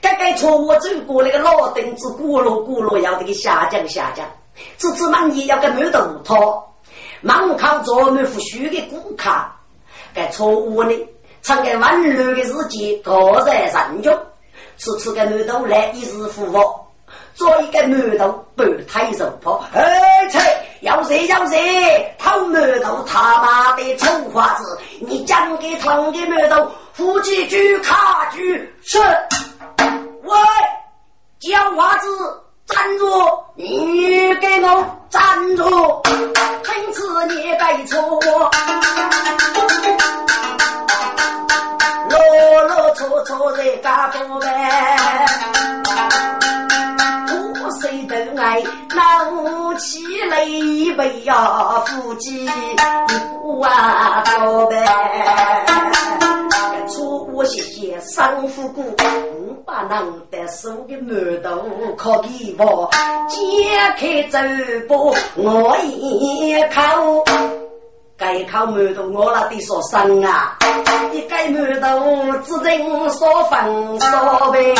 [0.01, 4.25] 刚刚从我走过那个老凳子，咕噜咕噜要这个下降下降，
[4.77, 6.73] 只只满意要个满头套，
[7.21, 9.29] 满靠专门付书的顾客。
[10.13, 11.07] 该错误的，
[11.43, 13.13] 常给温暖的日记，个
[13.45, 14.19] 人善用，
[14.77, 16.87] 次次个满头来一日付我，
[17.35, 20.39] 做一个满头半太肉泡，而且。
[20.81, 24.79] 要谁要谁，偷馒头他妈的臭花子！
[24.99, 28.97] 你讲给唐的馒头，呼几句卡句是。
[30.23, 30.31] 喂，
[31.39, 32.07] 叫娃子
[32.67, 33.05] 站住！
[33.55, 35.21] 你给我站
[35.55, 36.01] 住！
[36.63, 38.19] 今次你该错我，
[42.09, 44.39] 啰啰嗦嗦在干什么？
[47.79, 48.61] 谁都爱
[48.93, 50.43] 闹起来
[50.97, 51.33] 为呀
[51.85, 52.47] 夫妻
[53.41, 54.85] 不啊道呗，
[57.41, 58.83] 我些些生夫骨，
[59.35, 61.59] 五把囊的手的馒头
[61.97, 62.87] 可给我
[63.27, 63.35] 解
[63.97, 64.37] 开走
[64.87, 67.25] 步我一口，
[68.15, 70.55] 该口馒头我那得说生啊，
[71.11, 74.75] 一盖馒头只能说分说呗。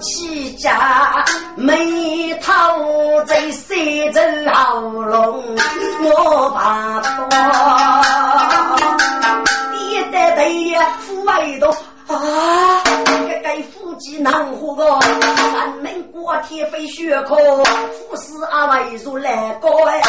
[0.00, 1.24] 起家
[1.56, 2.52] 眉头
[3.26, 4.20] 在塞着
[4.52, 5.42] 喉咙，
[6.02, 7.28] 我怕多。
[9.72, 11.68] 爹爹爹呀，父爱多
[12.08, 12.14] 啊！
[13.46, 17.36] 该夫妻难活个，三门过天飞血口，
[17.92, 20.02] 夫死阿外如来高哎。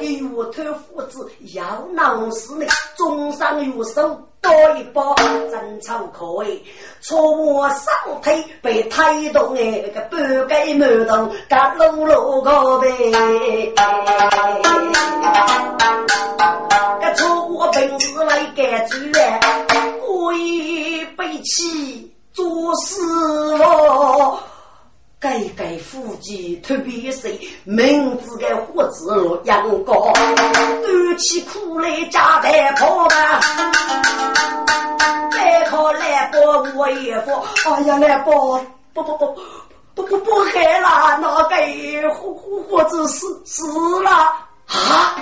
[0.00, 4.20] 一月头父子要闹事呢，终上有手。
[4.40, 5.14] 多一包
[5.50, 6.62] 真草可以，
[7.00, 7.86] 错我上
[8.20, 12.88] 腿被推动哎，个半盖馒头夹露露个呗。
[17.14, 19.40] 错我平时来干主哎，
[20.04, 23.00] 贵背弃做事
[23.62, 24.38] 哦。
[25.18, 33.18] 改改夫妻特别是名字的胡子路阳光，端起苦来夹在旁边，
[35.30, 36.38] 再靠来包
[36.74, 37.30] 我一副，
[37.70, 38.60] 哎呀来包，
[38.92, 39.34] 不不不
[39.94, 43.66] 不不不害了，那个胡胡胡子死死
[44.02, 44.10] 了
[44.66, 45.16] 啊！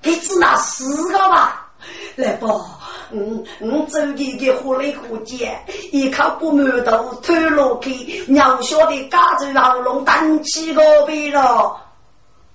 [0.00, 1.66] 给子那死个吧，
[2.14, 2.64] 来包。
[3.12, 11.76] 嗯嗯，走地的火里火尖，一口不馒头推落去，鸟小的嘎子喉咙单起个背了。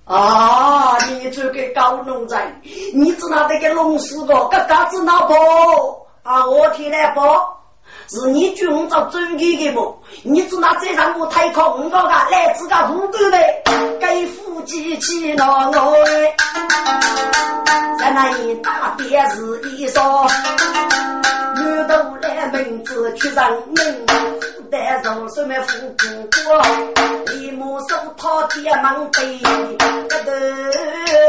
[0.04, 2.60] 啊，你这个高农仔，
[2.94, 6.06] 你知道这个龙四个，嘎嘎子老婆？
[6.22, 7.54] 啊，我天来包。
[8.10, 9.94] 是你军着走地的不？
[10.22, 13.62] 你知道这让我太空个个来自个虎哥呗？
[14.00, 14.26] 给
[14.58, 16.34] 夫妻去闹闹嘞！
[17.96, 20.26] 在那一大便是一说，
[21.54, 24.06] 女头来名字去上门，
[24.40, 26.38] 负担肉什么富姑姑，
[27.34, 29.38] 一木手套爹忙背，
[30.08, 30.16] 个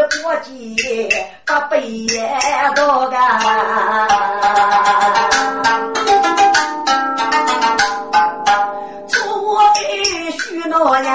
[0.10, 1.80] 头过节八百
[2.76, 3.16] 多个。
[10.82, 11.12] 我娘，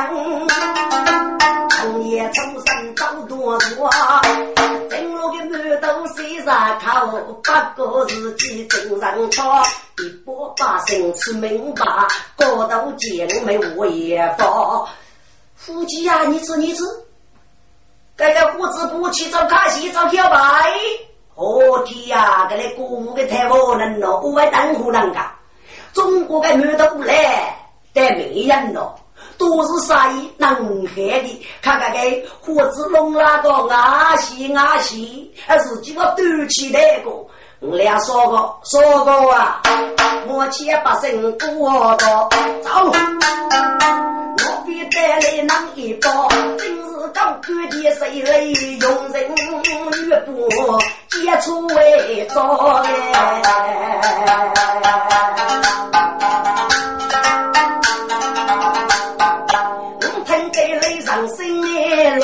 [2.15, 3.91] 从夜从生找多多，
[4.89, 9.63] 正路的馒头谁上口，八个日记正上抄，
[9.99, 11.85] 一百八生吃明白，
[12.37, 14.87] 高头见没我也发。
[15.57, 16.85] 夫妻呀，你吃你吃，
[18.17, 20.71] 这个胡子不去找卡西找小白，
[21.35, 25.33] 哦天呀，这里过午的太无能了，我会当湖南噶。
[25.93, 27.57] 中过个女的来，
[27.93, 28.95] 但没人咯，
[29.39, 31.47] 都是啥意能害的。
[31.63, 37.11] 看看给胡子弄那个阿西阿西，还是几个短起那个。
[37.61, 39.63] 我俩说过说过啊，
[40.29, 42.29] 我千百姓过道
[42.63, 42.93] 走，
[44.37, 46.29] 我比带来囊一包，
[46.59, 49.35] 真是高官的谁来用人
[50.07, 50.79] 越多，
[51.09, 52.83] 接触为早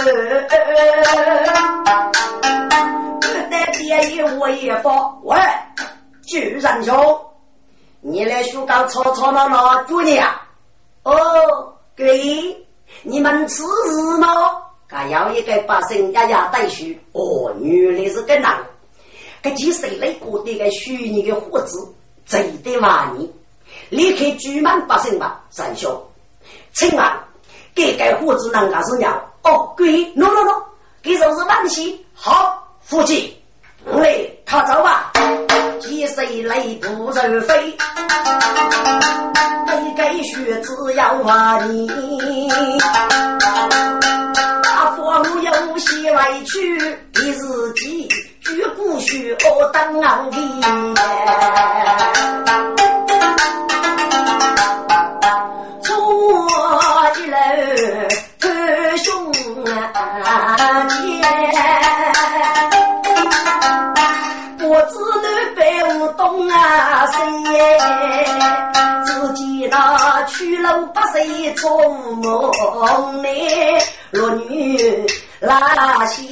[0.03, 0.47] 嘞。
[4.39, 5.39] 我一发喂，
[6.23, 7.21] 巨人兄，
[8.01, 10.41] 你来学搞吵吵闹闹做你啊？
[11.03, 11.13] 哦，
[11.95, 12.57] 对，
[13.03, 14.27] 你们吃日吗？
[14.89, 16.87] 还要一个百姓呀呀带书。
[17.13, 18.59] 哦，原来是个男，
[19.43, 21.77] 这几岁来过的个虚拟的伙子，
[22.25, 23.31] 贼得玩你，
[23.91, 26.03] 离开居满百姓吧，三兄，
[26.73, 27.07] 请问
[27.75, 29.23] 这个伙子能干是娘？
[29.43, 30.63] 哦，对，喏喏喏，
[31.03, 33.37] 这就是万喜，好，夫妻。
[33.87, 35.11] 来，他走吧，
[35.81, 37.75] 几岁累不人飞，
[39.67, 41.89] 给给学子要话你，
[44.63, 46.79] 大风有些委屈，
[47.15, 48.07] 你自己
[48.43, 50.37] 绝不许我当昂的。
[60.89, 61.21] 弟。
[64.63, 65.27] 我只能
[65.57, 65.61] 背
[65.99, 67.17] 不动啊，谁
[69.05, 72.53] 自己那去了八岁做梦
[73.23, 73.29] 呢？
[74.13, 75.07] 落女
[75.41, 76.25] 那些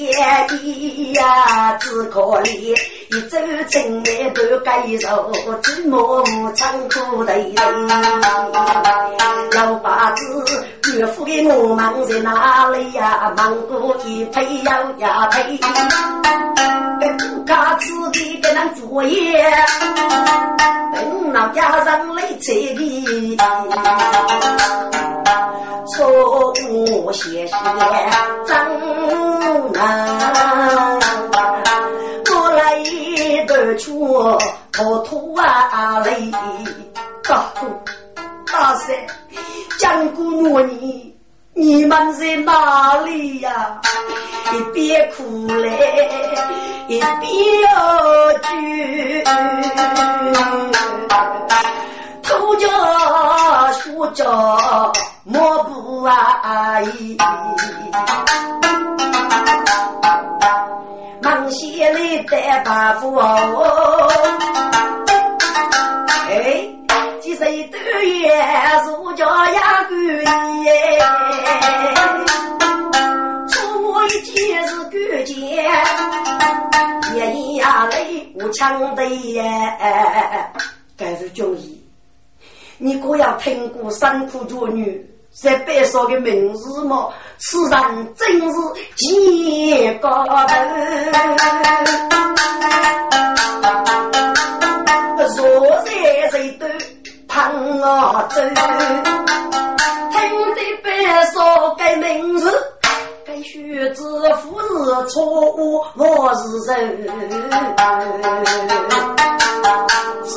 [0.62, 2.76] 衣呀，只可怜
[3.10, 3.38] 一走
[3.68, 5.32] 进来都该受，
[5.62, 6.22] 寂寞
[6.88, 7.54] 苦的人。
[9.52, 10.22] 要把子
[10.98, 13.32] 岳父给我忙在哪里呀？
[13.36, 15.56] 忙过一陪要呀陪。
[17.46, 19.48] 他自己给人作业，
[20.92, 23.36] 等老家人来催你，
[25.94, 27.54] 错误写写
[28.44, 28.56] 真
[29.72, 30.98] 难，
[32.26, 32.82] 我来
[33.46, 34.36] 得出
[35.04, 36.32] 吐啊泪，
[37.22, 37.68] 大哥
[38.50, 38.96] 大婶，
[39.78, 41.14] 讲过我你。
[41.54, 43.80] 你们在哪里呀？
[44.52, 46.08] 一边哭嘞，
[46.86, 47.10] 一边
[48.40, 48.48] 哭。
[52.22, 52.68] 头家
[53.72, 54.24] 书家
[55.24, 57.16] 莫不阿姨，
[61.20, 63.16] 忙些里带把夫
[66.28, 66.67] 哎。
[67.98, 68.28] 几岁都也
[68.86, 69.96] 儒家呀贵
[70.64, 71.00] 耶，
[73.48, 74.92] 出我一件是干
[75.24, 75.36] 件，
[77.34, 79.42] 一呀泪无强的耶。
[80.96, 81.82] 但是军医，
[82.78, 87.08] 你可要听过三苦绝女在白说的名字吗？
[87.38, 88.54] 此人真是
[88.96, 90.34] 极高头。
[95.36, 95.90] 若在
[96.30, 96.66] 谁都。
[97.38, 98.40] 看我走，
[100.10, 100.18] 听
[100.56, 100.90] 得别
[101.26, 101.38] 说
[101.78, 102.52] 该名字，
[103.24, 106.98] 该学子夫是错误，我是人。
[110.24, 110.34] 知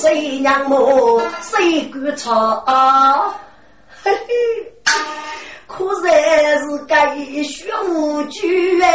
[0.00, 2.32] 谁娘母谁敢错？
[4.02, 4.26] 嘿嘿，
[5.66, 7.14] 可然是该
[7.44, 8.88] 学无句哎。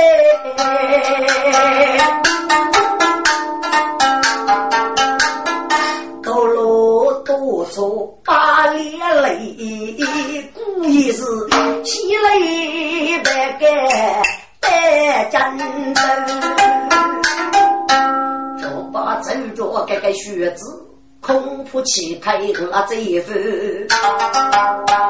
[20.17, 20.85] 着这个靴子，
[21.21, 23.31] 恐怖气派我这一副，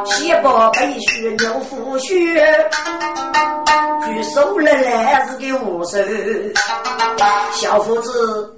[0.05, 2.15] 先把背靴牛夫靴，
[4.05, 5.97] 举手来来是个无手，
[7.53, 8.53] 小伙子。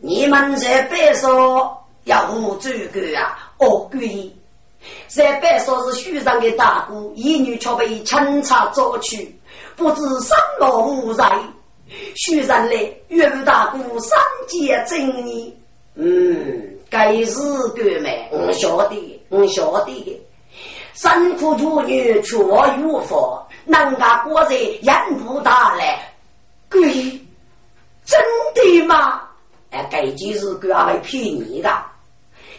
[0.00, 3.52] 你们在白说要无这个啊？
[3.58, 4.30] 哦，对，
[5.08, 9.34] 在白说是书上的大哥，一女却被警察抓去，
[9.76, 11.24] 不知什么无罪。
[12.16, 15.56] 书上来岳大哥三界正义，
[15.96, 17.40] 嗯，该是
[17.74, 20.20] 个嘛，我晓得，我晓得的。
[20.94, 26.14] 辛苦妇女却无法，人家果然人不大来，
[26.70, 26.80] 鬼，
[28.04, 28.20] 真
[28.54, 29.22] 的吗？
[29.70, 31.70] 哎，这就是个阿来骗你的，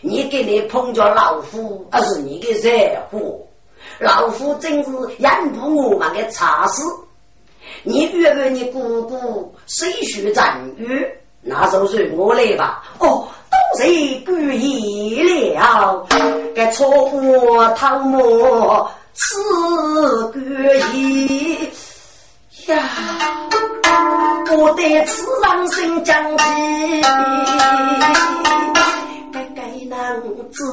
[0.01, 3.39] 你给你碰着老夫，而是你的惹祸。
[3.99, 6.83] 老夫真是养不我们的差事。
[7.83, 11.07] 你约约你姑姑谁许赞誉，
[11.45, 12.83] 那就随我来吧。
[12.99, 13.85] 哦，都是
[14.25, 15.21] 故意
[15.53, 16.05] 了，
[16.55, 19.37] 该错我汤姆是
[20.33, 20.39] 故
[20.93, 21.69] 意
[22.67, 22.75] 呀，
[24.57, 26.43] 我得此上心将计。
[29.87, 30.63] 能知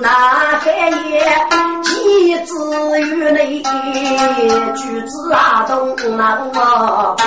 [0.00, 0.72] 那黑
[1.10, 1.20] 夜，
[1.82, 2.54] 几子
[3.02, 3.62] 与内，
[4.74, 7.22] 举子啊东南我北。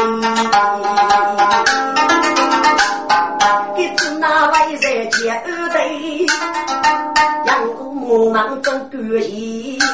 [8.35, 9.79] 忙忙做决意。
[9.79, 9.87] 嘎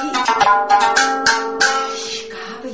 [2.63, 2.71] 贝，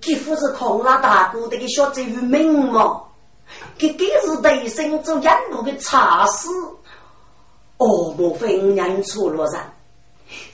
[0.00, 3.02] 几乎是空了大哥的个小子与命嘛？
[3.76, 6.48] 这更是对身做杨过的差事。
[7.78, 9.60] 哦，莫非认错了人？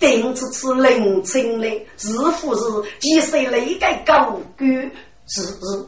[0.01, 2.62] 丁次次冷清的，似乎是
[3.01, 4.91] 几岁那个高官，
[5.26, 5.87] 是是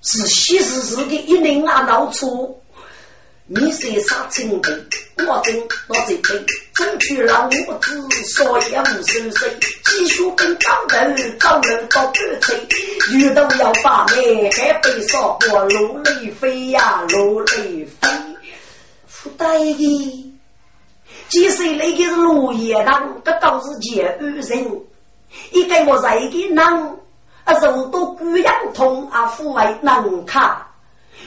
[0.00, 2.58] 是昔日日的一人啊闹错。
[3.44, 4.70] 你是啥情辈？
[5.18, 5.54] 我真
[5.88, 9.58] 我这辈，争取老母子说也无收拾。
[9.84, 10.96] 继续跟高头
[11.38, 12.66] 高人到半岁，
[13.12, 18.08] 遇到要把妹，还被说过落泪飞呀落泪飞，
[19.22, 20.34] 不带的。
[21.28, 24.80] 即使那个是落叶党，这都是借恶人。
[25.50, 26.58] 一个我在的人，
[27.44, 30.56] 啊，受到孤养痛啊，抚慰难看。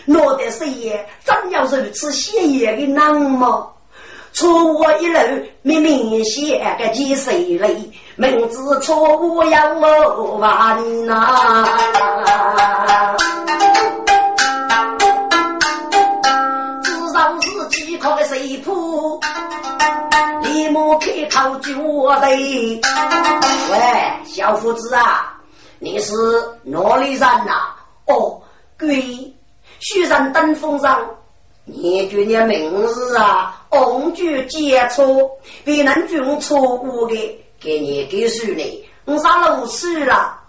[0.05, 3.67] 落得谁也真要如此显眼的人吗？
[4.35, 5.17] 错误一路
[5.61, 7.73] 明明显个几岁嘞，
[8.17, 11.65] 明知错误要我完呐。
[16.83, 19.17] 至少是几块水铺。
[20.41, 22.81] 立马开口就我的，喂，
[24.25, 25.33] 小伙子啊，
[25.79, 26.13] 你是
[26.63, 27.73] 哪里人呐？
[28.07, 28.41] 哦，
[28.77, 29.33] 贵
[29.79, 30.99] 徐山登峰上，
[31.65, 33.65] 你叫你名字啊？
[33.69, 35.29] 红军接错，
[35.63, 37.15] 别人军错误的，
[37.59, 40.39] 给你给输你，我上了岁了。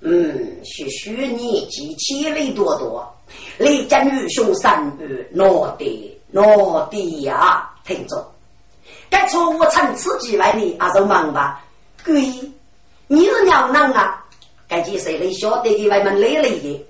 [0.00, 3.10] 嗯，许许年纪千里多多，
[3.56, 5.44] 雷家女兄三辈，哪
[5.78, 7.68] 的哪的呀？
[7.84, 8.30] 听着。
[9.10, 11.64] 该错误趁此机会呢，还是忙吧？
[12.04, 12.22] 鬼，
[13.06, 14.22] 你是娘娘啊？
[14.68, 16.86] 该几岁你晓得的外面累累的，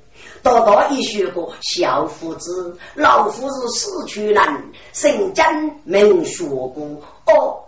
[0.49, 4.43] 多多一学过小夫子，老夫子死去人，
[4.93, 5.47] 姓江
[5.85, 6.83] 名学过。
[7.27, 7.59] 哦，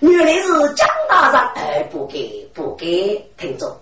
[0.00, 3.76] 原来是江大人，哎，不给不给，听着，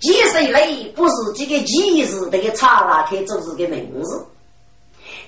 [0.00, 0.92] 几岁嘞？
[0.96, 4.24] 不是这个几日这个查拉开就是个名字，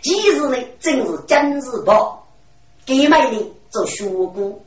[0.00, 0.56] 几日呢？
[0.80, 2.26] 正是今日报，
[2.86, 3.50] 给买的。
[3.74, 4.62] 做学过，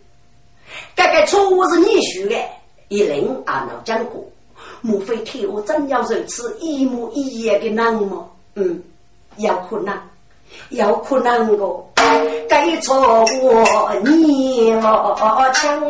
[0.93, 2.35] 这个错误是你学的，
[2.89, 4.21] 一人阿老讲过，
[4.87, 8.25] 莫非天我真要如此一模一样的难吗？
[8.55, 8.81] 嗯，
[9.35, 9.93] 有可能，
[10.69, 11.83] 有可能个，
[12.49, 13.01] 该错
[13.41, 15.89] 过你我强，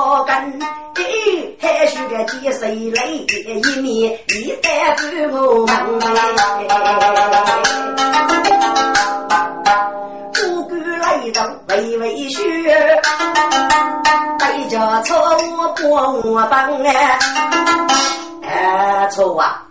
[0.00, 0.58] 你不讨根，
[1.60, 3.26] 还许个几岁来一
[3.82, 5.66] 面一代不我。
[5.66, 5.76] 们。
[10.32, 12.40] 不管来到微微雪，
[14.38, 15.68] 带着错我
[16.24, 16.46] 我。
[16.50, 17.18] 帮哎，
[18.42, 19.66] 哎错啊！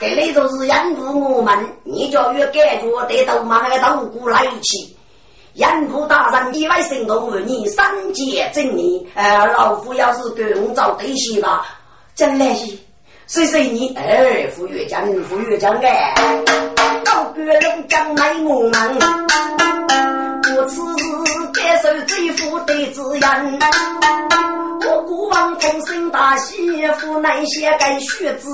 [0.00, 1.42] 这里就是养父我。
[1.42, 4.96] 们，你叫越感觉得到嘛个都过来气。
[5.54, 7.84] 严父大人，意外行动为你三
[8.14, 9.06] 界正义。
[9.14, 11.66] 呃，老夫要是跟找对象吧，
[12.14, 12.78] 真来是，
[13.26, 13.94] 谁谁你？
[13.94, 16.14] 哎，副院长，副院长哎，
[17.04, 18.98] 老哥人将来我们，
[20.56, 21.04] 我此时
[21.52, 23.58] 感受最富的滋养。
[24.84, 28.48] 我过往同生大喜，夫那些该学子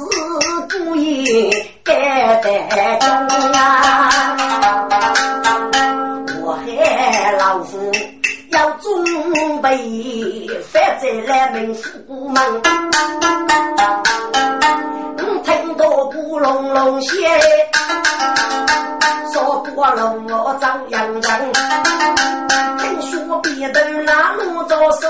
[0.68, 1.48] 故意
[1.84, 2.50] 该得
[2.98, 3.08] 中
[3.52, 5.37] 啊。
[9.58, 12.40] 准备，反正来门府门。
[15.16, 17.12] 我听到鼓隆隆响，
[19.32, 21.22] 说过龙我遭殃人。
[22.78, 25.08] 听说别头那路着手，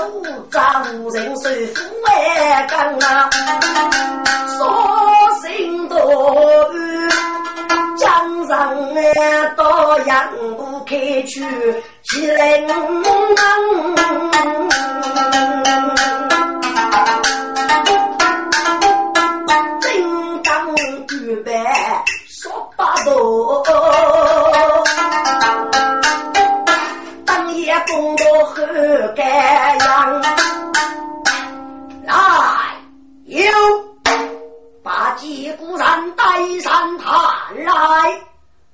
[0.49, 3.29] 咋无人收府外岗啊？
[4.57, 4.57] 说
[5.43, 5.95] 声多，
[8.49, 8.93] 上。
[8.95, 11.41] 哎到阳谷开去
[12.03, 12.67] 吉林。
[19.81, 20.75] 金刚
[21.07, 21.53] 举杯
[22.27, 23.63] 说八度，
[27.25, 28.55] 当夜公道后
[29.15, 30.21] 盖阳，
[32.03, 32.13] 来
[33.25, 33.41] 有
[34.83, 36.23] 把击鼓山带
[36.61, 37.07] 上他
[37.55, 38.21] 来，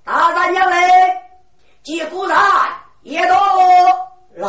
[0.06, 0.78] 大人要来，
[1.84, 2.28] 吉普
[3.02, 3.34] 也都
[4.36, 4.48] 来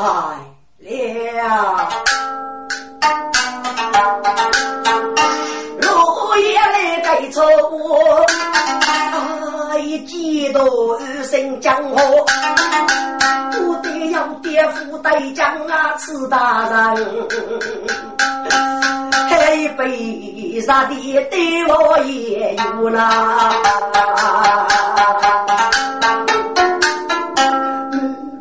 [1.41, 1.89] 了。
[5.81, 7.41] 落叶来给愁，
[9.79, 10.63] 一激动
[11.01, 12.27] 一声江河，
[13.53, 16.97] 不得要爹夫带将啊，此大人。
[19.47, 20.95] 黑背上的
[21.31, 23.53] 对我也有啦。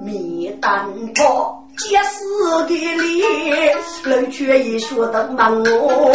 [0.01, 2.25] 米蛋泡结实
[2.67, 6.11] 的脸，人却也说得忙哦。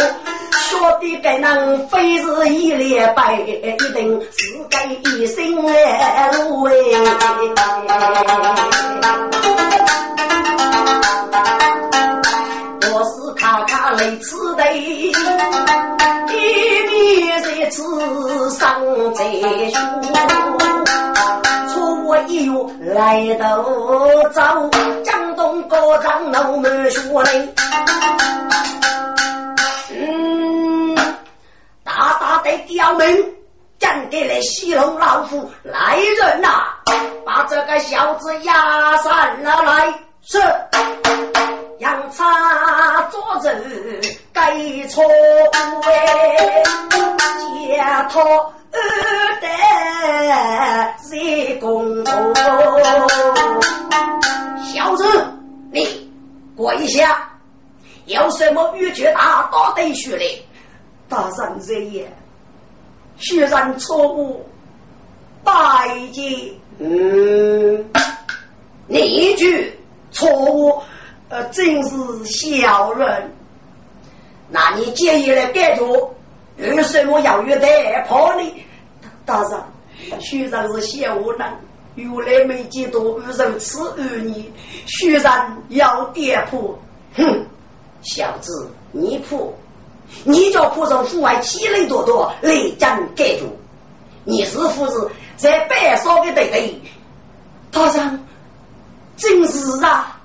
[0.51, 3.61] 说的该能非是一连败，一
[3.93, 6.73] 定是该一生来路哎。
[14.01, 15.13] 卡卡来吃的，一
[16.87, 18.81] 面在此上
[19.13, 19.23] 在
[19.69, 19.77] 书。
[21.69, 22.51] 错我一月
[22.93, 23.63] 来到
[24.33, 24.67] 早，
[25.03, 27.53] 江东高张老满说嘞。
[29.91, 30.95] 嗯，
[31.83, 33.35] 大大的刁民，
[33.77, 36.63] 讲给了西龙老虎来人呐，
[37.23, 39.93] 把这个小子押上了来。
[40.23, 40.37] 是，
[41.79, 43.99] 杨叉做人
[44.31, 44.55] 该
[44.87, 45.03] 错
[45.83, 46.63] 哎，
[47.39, 48.53] 解脱
[49.41, 49.47] 得
[51.09, 52.13] 谁公道？
[54.63, 55.03] 小子，
[55.71, 56.09] 你
[56.55, 57.27] 跪下。
[58.05, 60.43] 有什么欲绝大都得说嘞？
[61.09, 62.11] 大人人也，
[63.17, 64.45] 虽然错误，
[65.43, 66.23] 拜见。
[66.79, 67.85] 嗯，
[68.87, 69.77] 你一句
[70.11, 70.81] 错误，
[71.29, 73.31] 呃，真是小人。
[74.49, 76.13] 那你介意来改做？
[76.57, 77.67] 有什么要约的
[78.07, 78.43] 跑呢？
[79.25, 81.51] 大人，虽然是小人，
[81.95, 83.21] 原来没见到如
[83.59, 84.51] 此恶逆，
[84.85, 86.77] 虽然要跌破，
[87.15, 87.45] 哼。
[88.03, 89.51] 小子，你仆，
[90.23, 93.45] 你叫仆从府外欺人多多，来将盖住。
[94.23, 95.07] 你是不是
[95.37, 96.81] 在白烧的对对？
[97.71, 98.25] 大人，
[99.21, 100.19] 真是啊！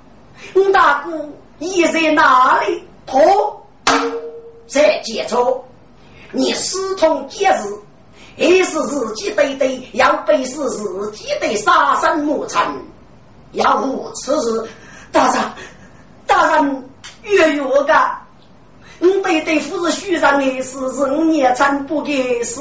[0.55, 1.29] 你大哥
[1.59, 2.83] 你在哪里？
[3.05, 3.63] 托
[4.67, 5.63] 在解错，
[6.33, 7.69] 你私通奸事，
[8.39, 12.61] 还是自己对对要背是自己的杀身无成？
[13.53, 14.65] 要无此事，
[15.13, 15.43] 大人，
[16.27, 16.83] 大人。
[17.23, 17.93] 月月个，
[19.01, 22.61] 你对对夫是虚上的事，是五年真不给事。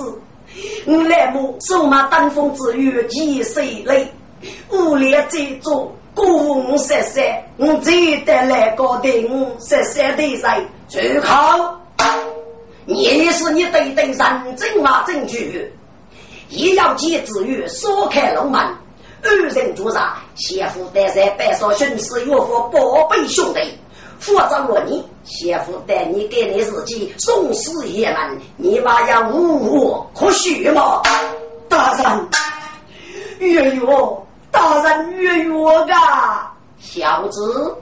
[0.88, 4.12] 我来么手马登风之月几岁累，
[4.72, 7.92] 无力在做，孤我十三，我只
[8.26, 10.66] 得来搞定我十三的人。
[10.88, 11.76] 住口！
[12.86, 15.70] 你是你对对人真话证据，
[16.50, 18.62] 也要借之语锁开龙门，
[19.24, 23.60] 二人主杀，先夫带在白少巡视岳父宝贝兄弟。
[24.20, 31.02] 负责我你，先夫带你给你自己送死也门，你妈要无我可许吗？
[31.68, 32.28] 大人，
[33.40, 33.82] 月月，
[34.56, 35.54] 大人月月
[35.92, 36.50] 啊，
[36.80, 37.76] 小子，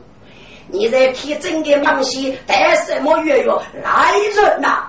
[0.67, 3.51] 你在替真的忙些带什么月月
[3.84, 4.80] 来人呐？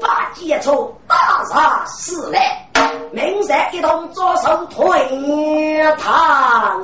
[0.00, 2.68] 把接触大杀死来，
[3.12, 4.84] 明日一同着手推
[5.98, 6.82] 堂。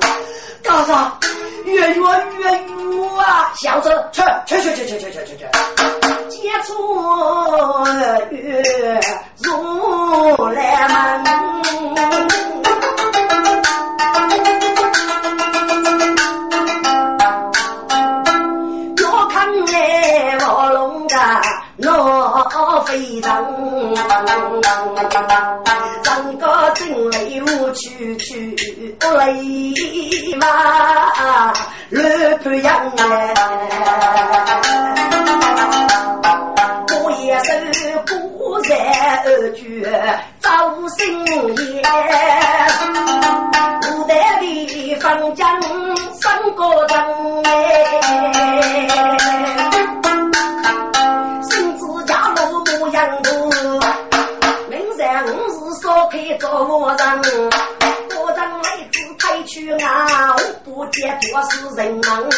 [0.63, 0.95] 大人，
[1.65, 2.01] 月月
[2.39, 3.51] 月月啊！
[3.55, 5.45] 小子，去去去去去去去去去！
[6.29, 6.73] 接触
[8.31, 8.63] 月
[9.43, 11.61] 入来门，
[22.49, 23.45] 闹非常。
[26.03, 28.55] 整个真来无去去
[28.99, 29.33] 不来
[30.39, 30.45] 嘛，
[31.89, 33.33] 乱不样哎！
[36.89, 37.51] 我也是
[38.07, 38.77] 孤山
[39.25, 39.59] 二绝
[40.39, 40.49] 造
[40.97, 41.81] 新业，
[43.81, 45.61] 古代的方将
[46.13, 46.25] 三
[46.55, 46.93] 个人
[47.43, 49.16] 哎，
[53.05, 53.55] 路模
[55.03, 55.77] 样多。
[56.09, 57.21] 开做我人，
[59.45, 62.29] 去啊，不见多是人能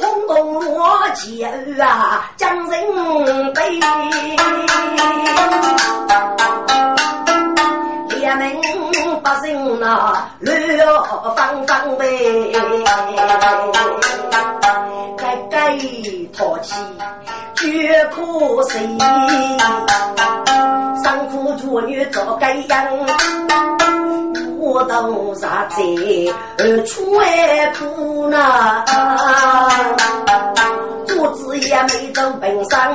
[0.00, 1.46] 轰动我姐
[1.80, 3.80] 啊，将人背。
[8.08, 10.56] 连门百姓呐，乱
[11.36, 12.06] 方方呗，
[15.16, 15.76] 该该
[16.36, 16.74] 淘气
[17.68, 18.98] 越可谁？
[21.02, 22.86] 上苦做女做该样，
[24.58, 25.82] 我都啥子
[26.58, 28.84] 而出外苦呢？
[31.06, 32.94] 做子也没走本上，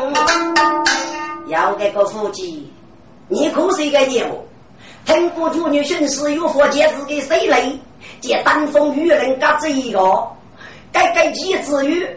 [1.48, 2.72] 要这个夫妻，
[3.28, 4.46] 你可是一个业务。
[5.06, 7.80] 听过主女巡视有佛节日给谁累？
[8.20, 10.28] 借丹风雨人嘎子一个，
[10.92, 12.08] 该该几子语，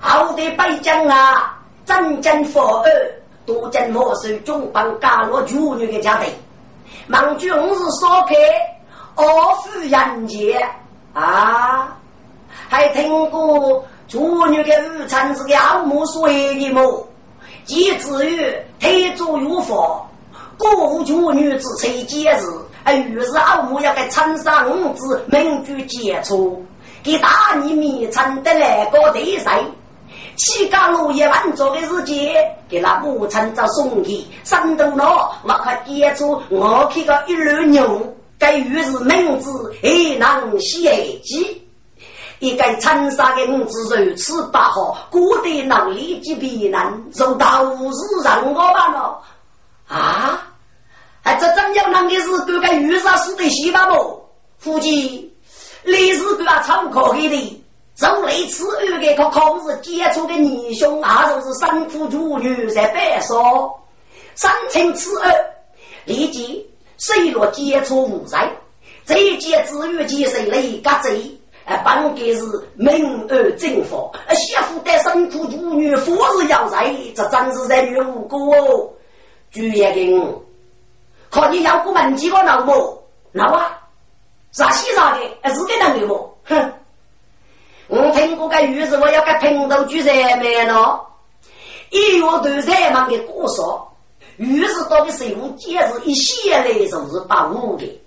[0.00, 2.88] 好的北疆啊，真正佛儿，
[3.44, 6.32] 多真莫受中邦加罗主女的家庭。
[7.06, 8.34] 忙君是说开，
[9.14, 9.24] 二
[9.56, 10.58] 夫人节
[11.12, 11.96] 啊，
[12.68, 17.06] 还听过处女的午餐是个奥木水的么？
[17.64, 20.06] 几子语推足有佛。
[20.56, 22.44] 古主女子才节日，
[22.84, 26.64] 而于是阿母要给参上子民居接触，
[27.02, 27.28] 给大
[27.62, 29.50] 你米称得来个对谁？
[30.36, 32.34] 西家落叶万做的日节，
[32.68, 41.60] 给那母亲找送去，山东佬我快接触，我去个一箩牛，该于是名字还能写记。
[42.40, 49.20] 一个长沙的五子如此不好，古代能力及别人，受到无事让我办了。
[49.88, 50.48] 啊！
[51.22, 54.22] 哎，这真要啷个是哥个遇上死的西巴不？
[54.58, 55.32] 夫妻，
[55.84, 57.63] 你是哥啊，超可给的。
[57.96, 63.80] 从类似二个可考试接触的弟兄，那都是三夫主女在白说。
[64.34, 65.32] 三清此二，
[66.04, 66.68] 立即
[66.98, 68.50] 水落接触无在。
[69.06, 71.30] 这一节子女接受雷嘎贼，
[71.66, 72.42] 哎，本该是
[72.74, 74.10] 明而正法。
[74.26, 78.90] 哎，媳妇带三夫主女，夫是要在，这真是人缘无辜哦。
[79.52, 80.42] 主也给我。
[81.30, 82.98] 靠你要过门几个老母，
[83.30, 83.78] 老啊，
[84.50, 86.36] 啥西啥的，哎，是给能的不？
[86.44, 86.72] 哼！
[87.88, 91.00] 我听过个于是，我要个评头举在没呢。
[91.90, 93.92] 一月都在忙的过少，
[94.36, 98.00] 于是到底是用戒指一些来收是把我的。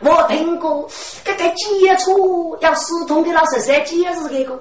[0.00, 0.88] 我听过
[1.24, 4.58] 这个接触要疏通的那十三戒指给个，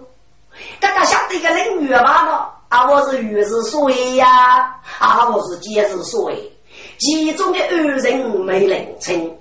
[0.79, 2.45] 大家晓得一个人女吧呢？
[2.69, 6.51] 啊，我是于是谁呀，啊，我是戒指谁，
[6.97, 9.37] 其中的二人没人称，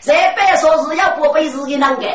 [0.00, 2.06] 在别说是要不被自己弄个。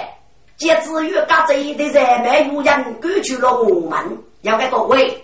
[0.62, 3.98] 接至于嘎这的人们有人赶去了我们，
[4.42, 5.24] 要给各位，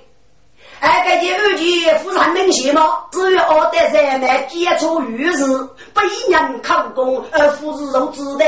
[0.79, 3.03] 哎，这些二句不是很明显吗？
[3.11, 5.45] 至于我的人们接触玉石，
[5.93, 8.45] 被人考功而不是受指的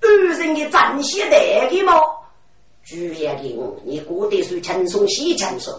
[0.00, 0.08] 二
[0.38, 1.92] 人的战血代的吗？
[2.86, 5.74] 主要的，你过得是轻松些轻松。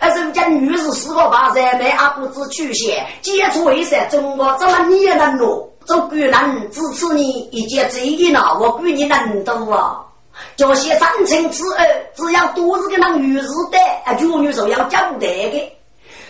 [0.00, 4.04] 而人家女士四个八人没阿不知曲线，接触为啥？
[4.06, 5.72] 中国怎么你也能咯？
[5.90, 8.40] 做贵人支持你一件这一呢？
[8.60, 10.06] 我比你能多啊！
[10.54, 11.84] 这些三清之二，
[12.14, 15.72] 只要多是个那女士的，啊，妇女是要交代的。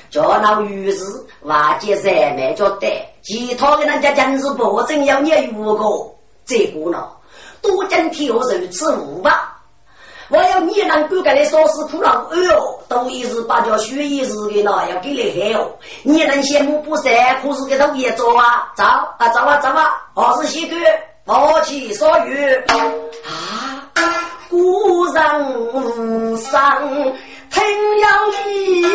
[0.09, 1.05] 叫那女士
[1.43, 5.85] 瓦解人没叫得，其他的人家真是保证要你五个，
[6.47, 7.07] 这个呢，
[7.61, 9.60] 多讲挑如此无吧。
[10.31, 15.69] 我要你能够给你说是苦劳，哎呦，都一日把叫学一日的呢，要给你害哦。
[16.05, 17.13] 你能羡慕不善，
[17.43, 20.77] 可是给他也做啊，走啊走啊走啊，二十四个，
[21.25, 22.55] 抱起所欲
[23.25, 23.91] 啊，
[24.49, 25.23] 孤人
[25.75, 26.81] 无伤，
[27.51, 27.63] 听
[27.99, 28.07] 有
[28.49, 28.87] 意。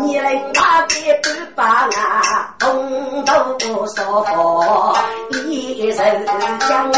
[0.00, 4.96] 你来那边都把那红豆烧好
[5.30, 6.02] 一手
[6.68, 6.92] 姜，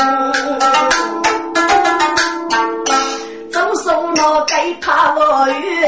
[3.52, 5.86] 总说那该怕落雨，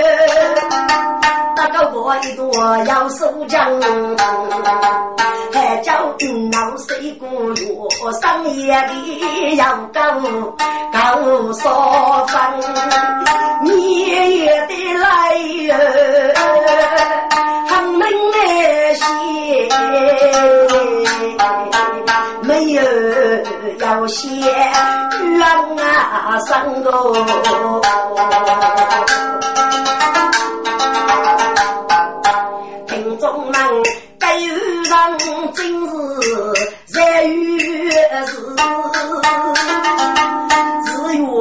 [1.72, 3.80] 个我一朵要收姜。
[5.52, 5.92] 还叫
[6.50, 7.28] 老水果
[8.02, 10.00] 月上夜里要高
[10.92, 12.58] 高烧饭，
[13.62, 15.34] 年月的来
[15.68, 15.74] 哟，
[17.68, 18.00] 很明
[18.94, 19.04] 显，
[22.42, 22.80] 没有
[23.78, 25.42] 要写冤
[25.78, 26.38] 啊
[33.20, 33.52] 生个。
[35.54, 35.92] 今日
[36.92, 37.90] 在月
[38.26, 38.32] 是，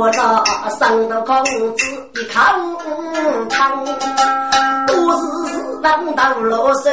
[0.03, 1.43] 是上头公
[1.75, 2.55] 子一看
[3.49, 3.61] 看，
[4.87, 5.17] 都是
[5.81, 6.91] 浪到落水，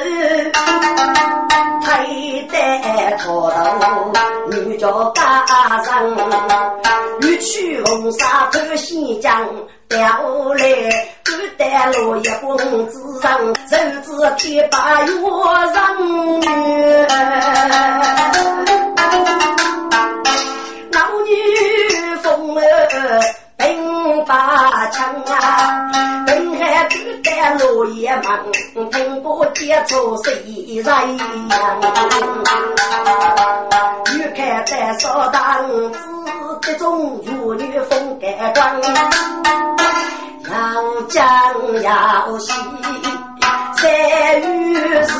[1.84, 2.56] 推得
[3.18, 4.12] 头头
[4.50, 6.16] 女家家人，
[7.22, 9.46] 欲去红纱穿西江，
[9.88, 9.98] 调
[10.54, 10.66] 来
[11.24, 12.56] 不得落叶公
[12.88, 13.32] 子上，
[13.70, 15.12] 手指天把月
[15.72, 15.96] 上
[16.40, 16.46] 女。
[20.92, 21.32] 老女
[22.22, 22.60] 风儿
[23.56, 25.90] 并把枪啊，
[26.26, 30.32] 并还住在落叶门，通过接触谁
[30.84, 30.84] 人？
[34.14, 35.98] 欲看在少当子
[36.60, 38.82] 这种妇女风格装，
[40.98, 41.24] 要讲
[41.82, 42.52] 要戏
[43.76, 43.88] 三
[44.42, 45.12] 与四。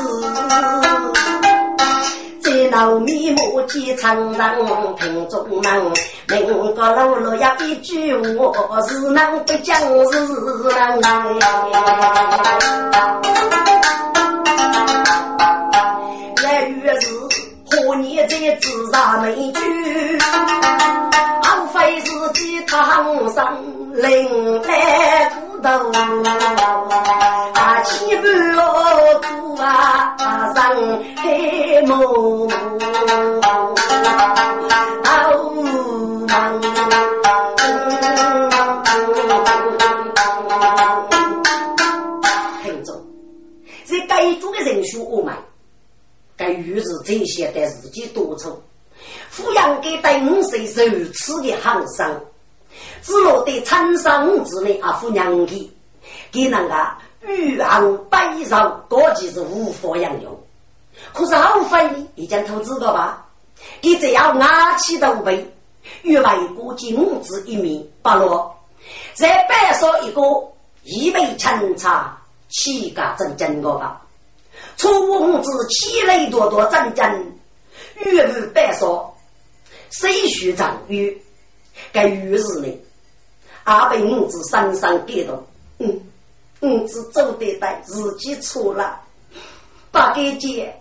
[2.41, 4.67] 在闹面目见苍人，
[4.97, 5.93] 听众们，
[6.27, 9.79] 民个老老要一句话，是能不讲
[10.11, 10.27] 是
[11.01, 11.39] 能。
[16.43, 17.07] 来月是
[17.71, 20.19] 何年在自杀美句，
[21.45, 23.57] 无非是几堂上
[24.01, 25.91] 另来骨头，
[27.53, 28.23] 啊，七不
[29.21, 30.15] 苦啊，
[30.55, 30.77] 上
[31.17, 32.49] 黑梦，
[35.03, 36.29] 好梦。
[42.63, 43.05] 听众，
[43.85, 45.35] 这该做的人数我们。
[46.37, 48.63] 该于是这些的自己多愁，
[49.29, 52.25] 抚养给等岁如此的行生，
[53.03, 55.71] 只落得参生之内啊，抚养的，
[56.31, 58.57] 给那个玉昂百寿，
[58.89, 60.39] 估计是无法养用。
[61.13, 63.27] 可是耗费呢，已经投资了吧？
[63.81, 65.47] 你只要拿起头背，
[66.03, 68.57] 与外国金子一面不落，
[69.15, 70.23] 再摆上一个
[70.83, 72.17] 一杯清茶，
[72.49, 74.03] 气个真正个吧。
[74.77, 77.33] 楚公子气雷多多，战争
[78.05, 79.13] 玉木白说，
[79.91, 81.21] 谁须长于？
[81.93, 82.69] 该于是呢？
[83.65, 85.47] 阿被五子深深感动。
[85.79, 86.01] 嗯，
[86.61, 89.01] 五子走得带，自己错了。
[89.91, 90.75] 八给姐，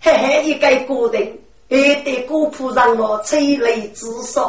[0.00, 1.22] 嘿嘿，一个孤单，
[1.68, 4.42] 还得古铺上我催泪自杀。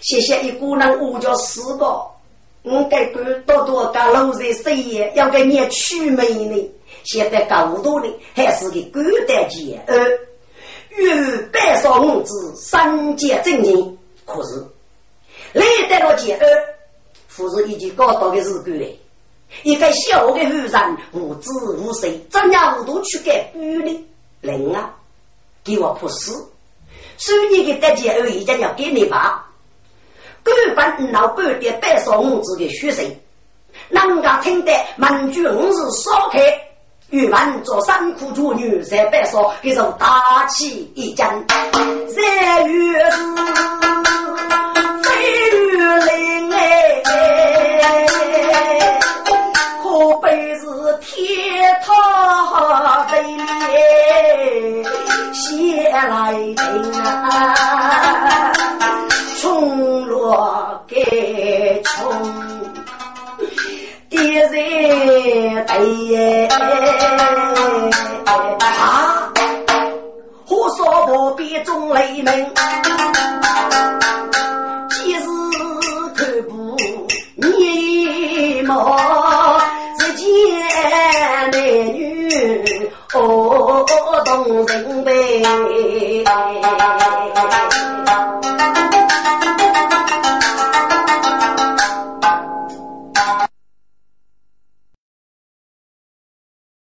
[0.00, 2.02] 谢谢一个人，我叫四个。
[2.62, 6.70] 我该管多多个老在岁月，要给你娶美呢。
[7.02, 10.18] 现在高度呢，还是个古代节而
[10.96, 13.98] 与白少五子三界正经。
[14.24, 14.64] 可是
[15.52, 16.46] 历代了节而，
[17.36, 18.98] 不是已经搞到的日子嘞。
[19.62, 24.06] 一个小的妇人无知无识，怎样无度去改规呢？
[24.40, 24.90] 人啊，
[25.62, 26.48] 给我破死！
[27.18, 29.46] 所以你的大姐儿已经要给你吧。
[30.42, 33.04] 根本老半点白少五子的学生，
[33.90, 36.40] 人家听得满句五日烧开。
[37.10, 41.28] 玉兰做三苦主女，在白说一首大气一江，
[42.08, 43.18] 三月是
[50.02, 50.66] 可悲是
[51.00, 53.22] 天塌地
[53.68, 54.82] 裂，
[55.32, 56.56] 血来淋
[57.00, 58.52] 啊，
[59.40, 62.12] 冲落给冲。
[64.10, 65.70] 一人对
[68.58, 69.32] 啊，
[70.44, 72.26] 火烧不必中雷鸣，
[74.90, 75.26] 几时
[76.16, 76.76] 看不
[77.36, 78.96] 你貌，
[84.24, 85.42] 动人悲。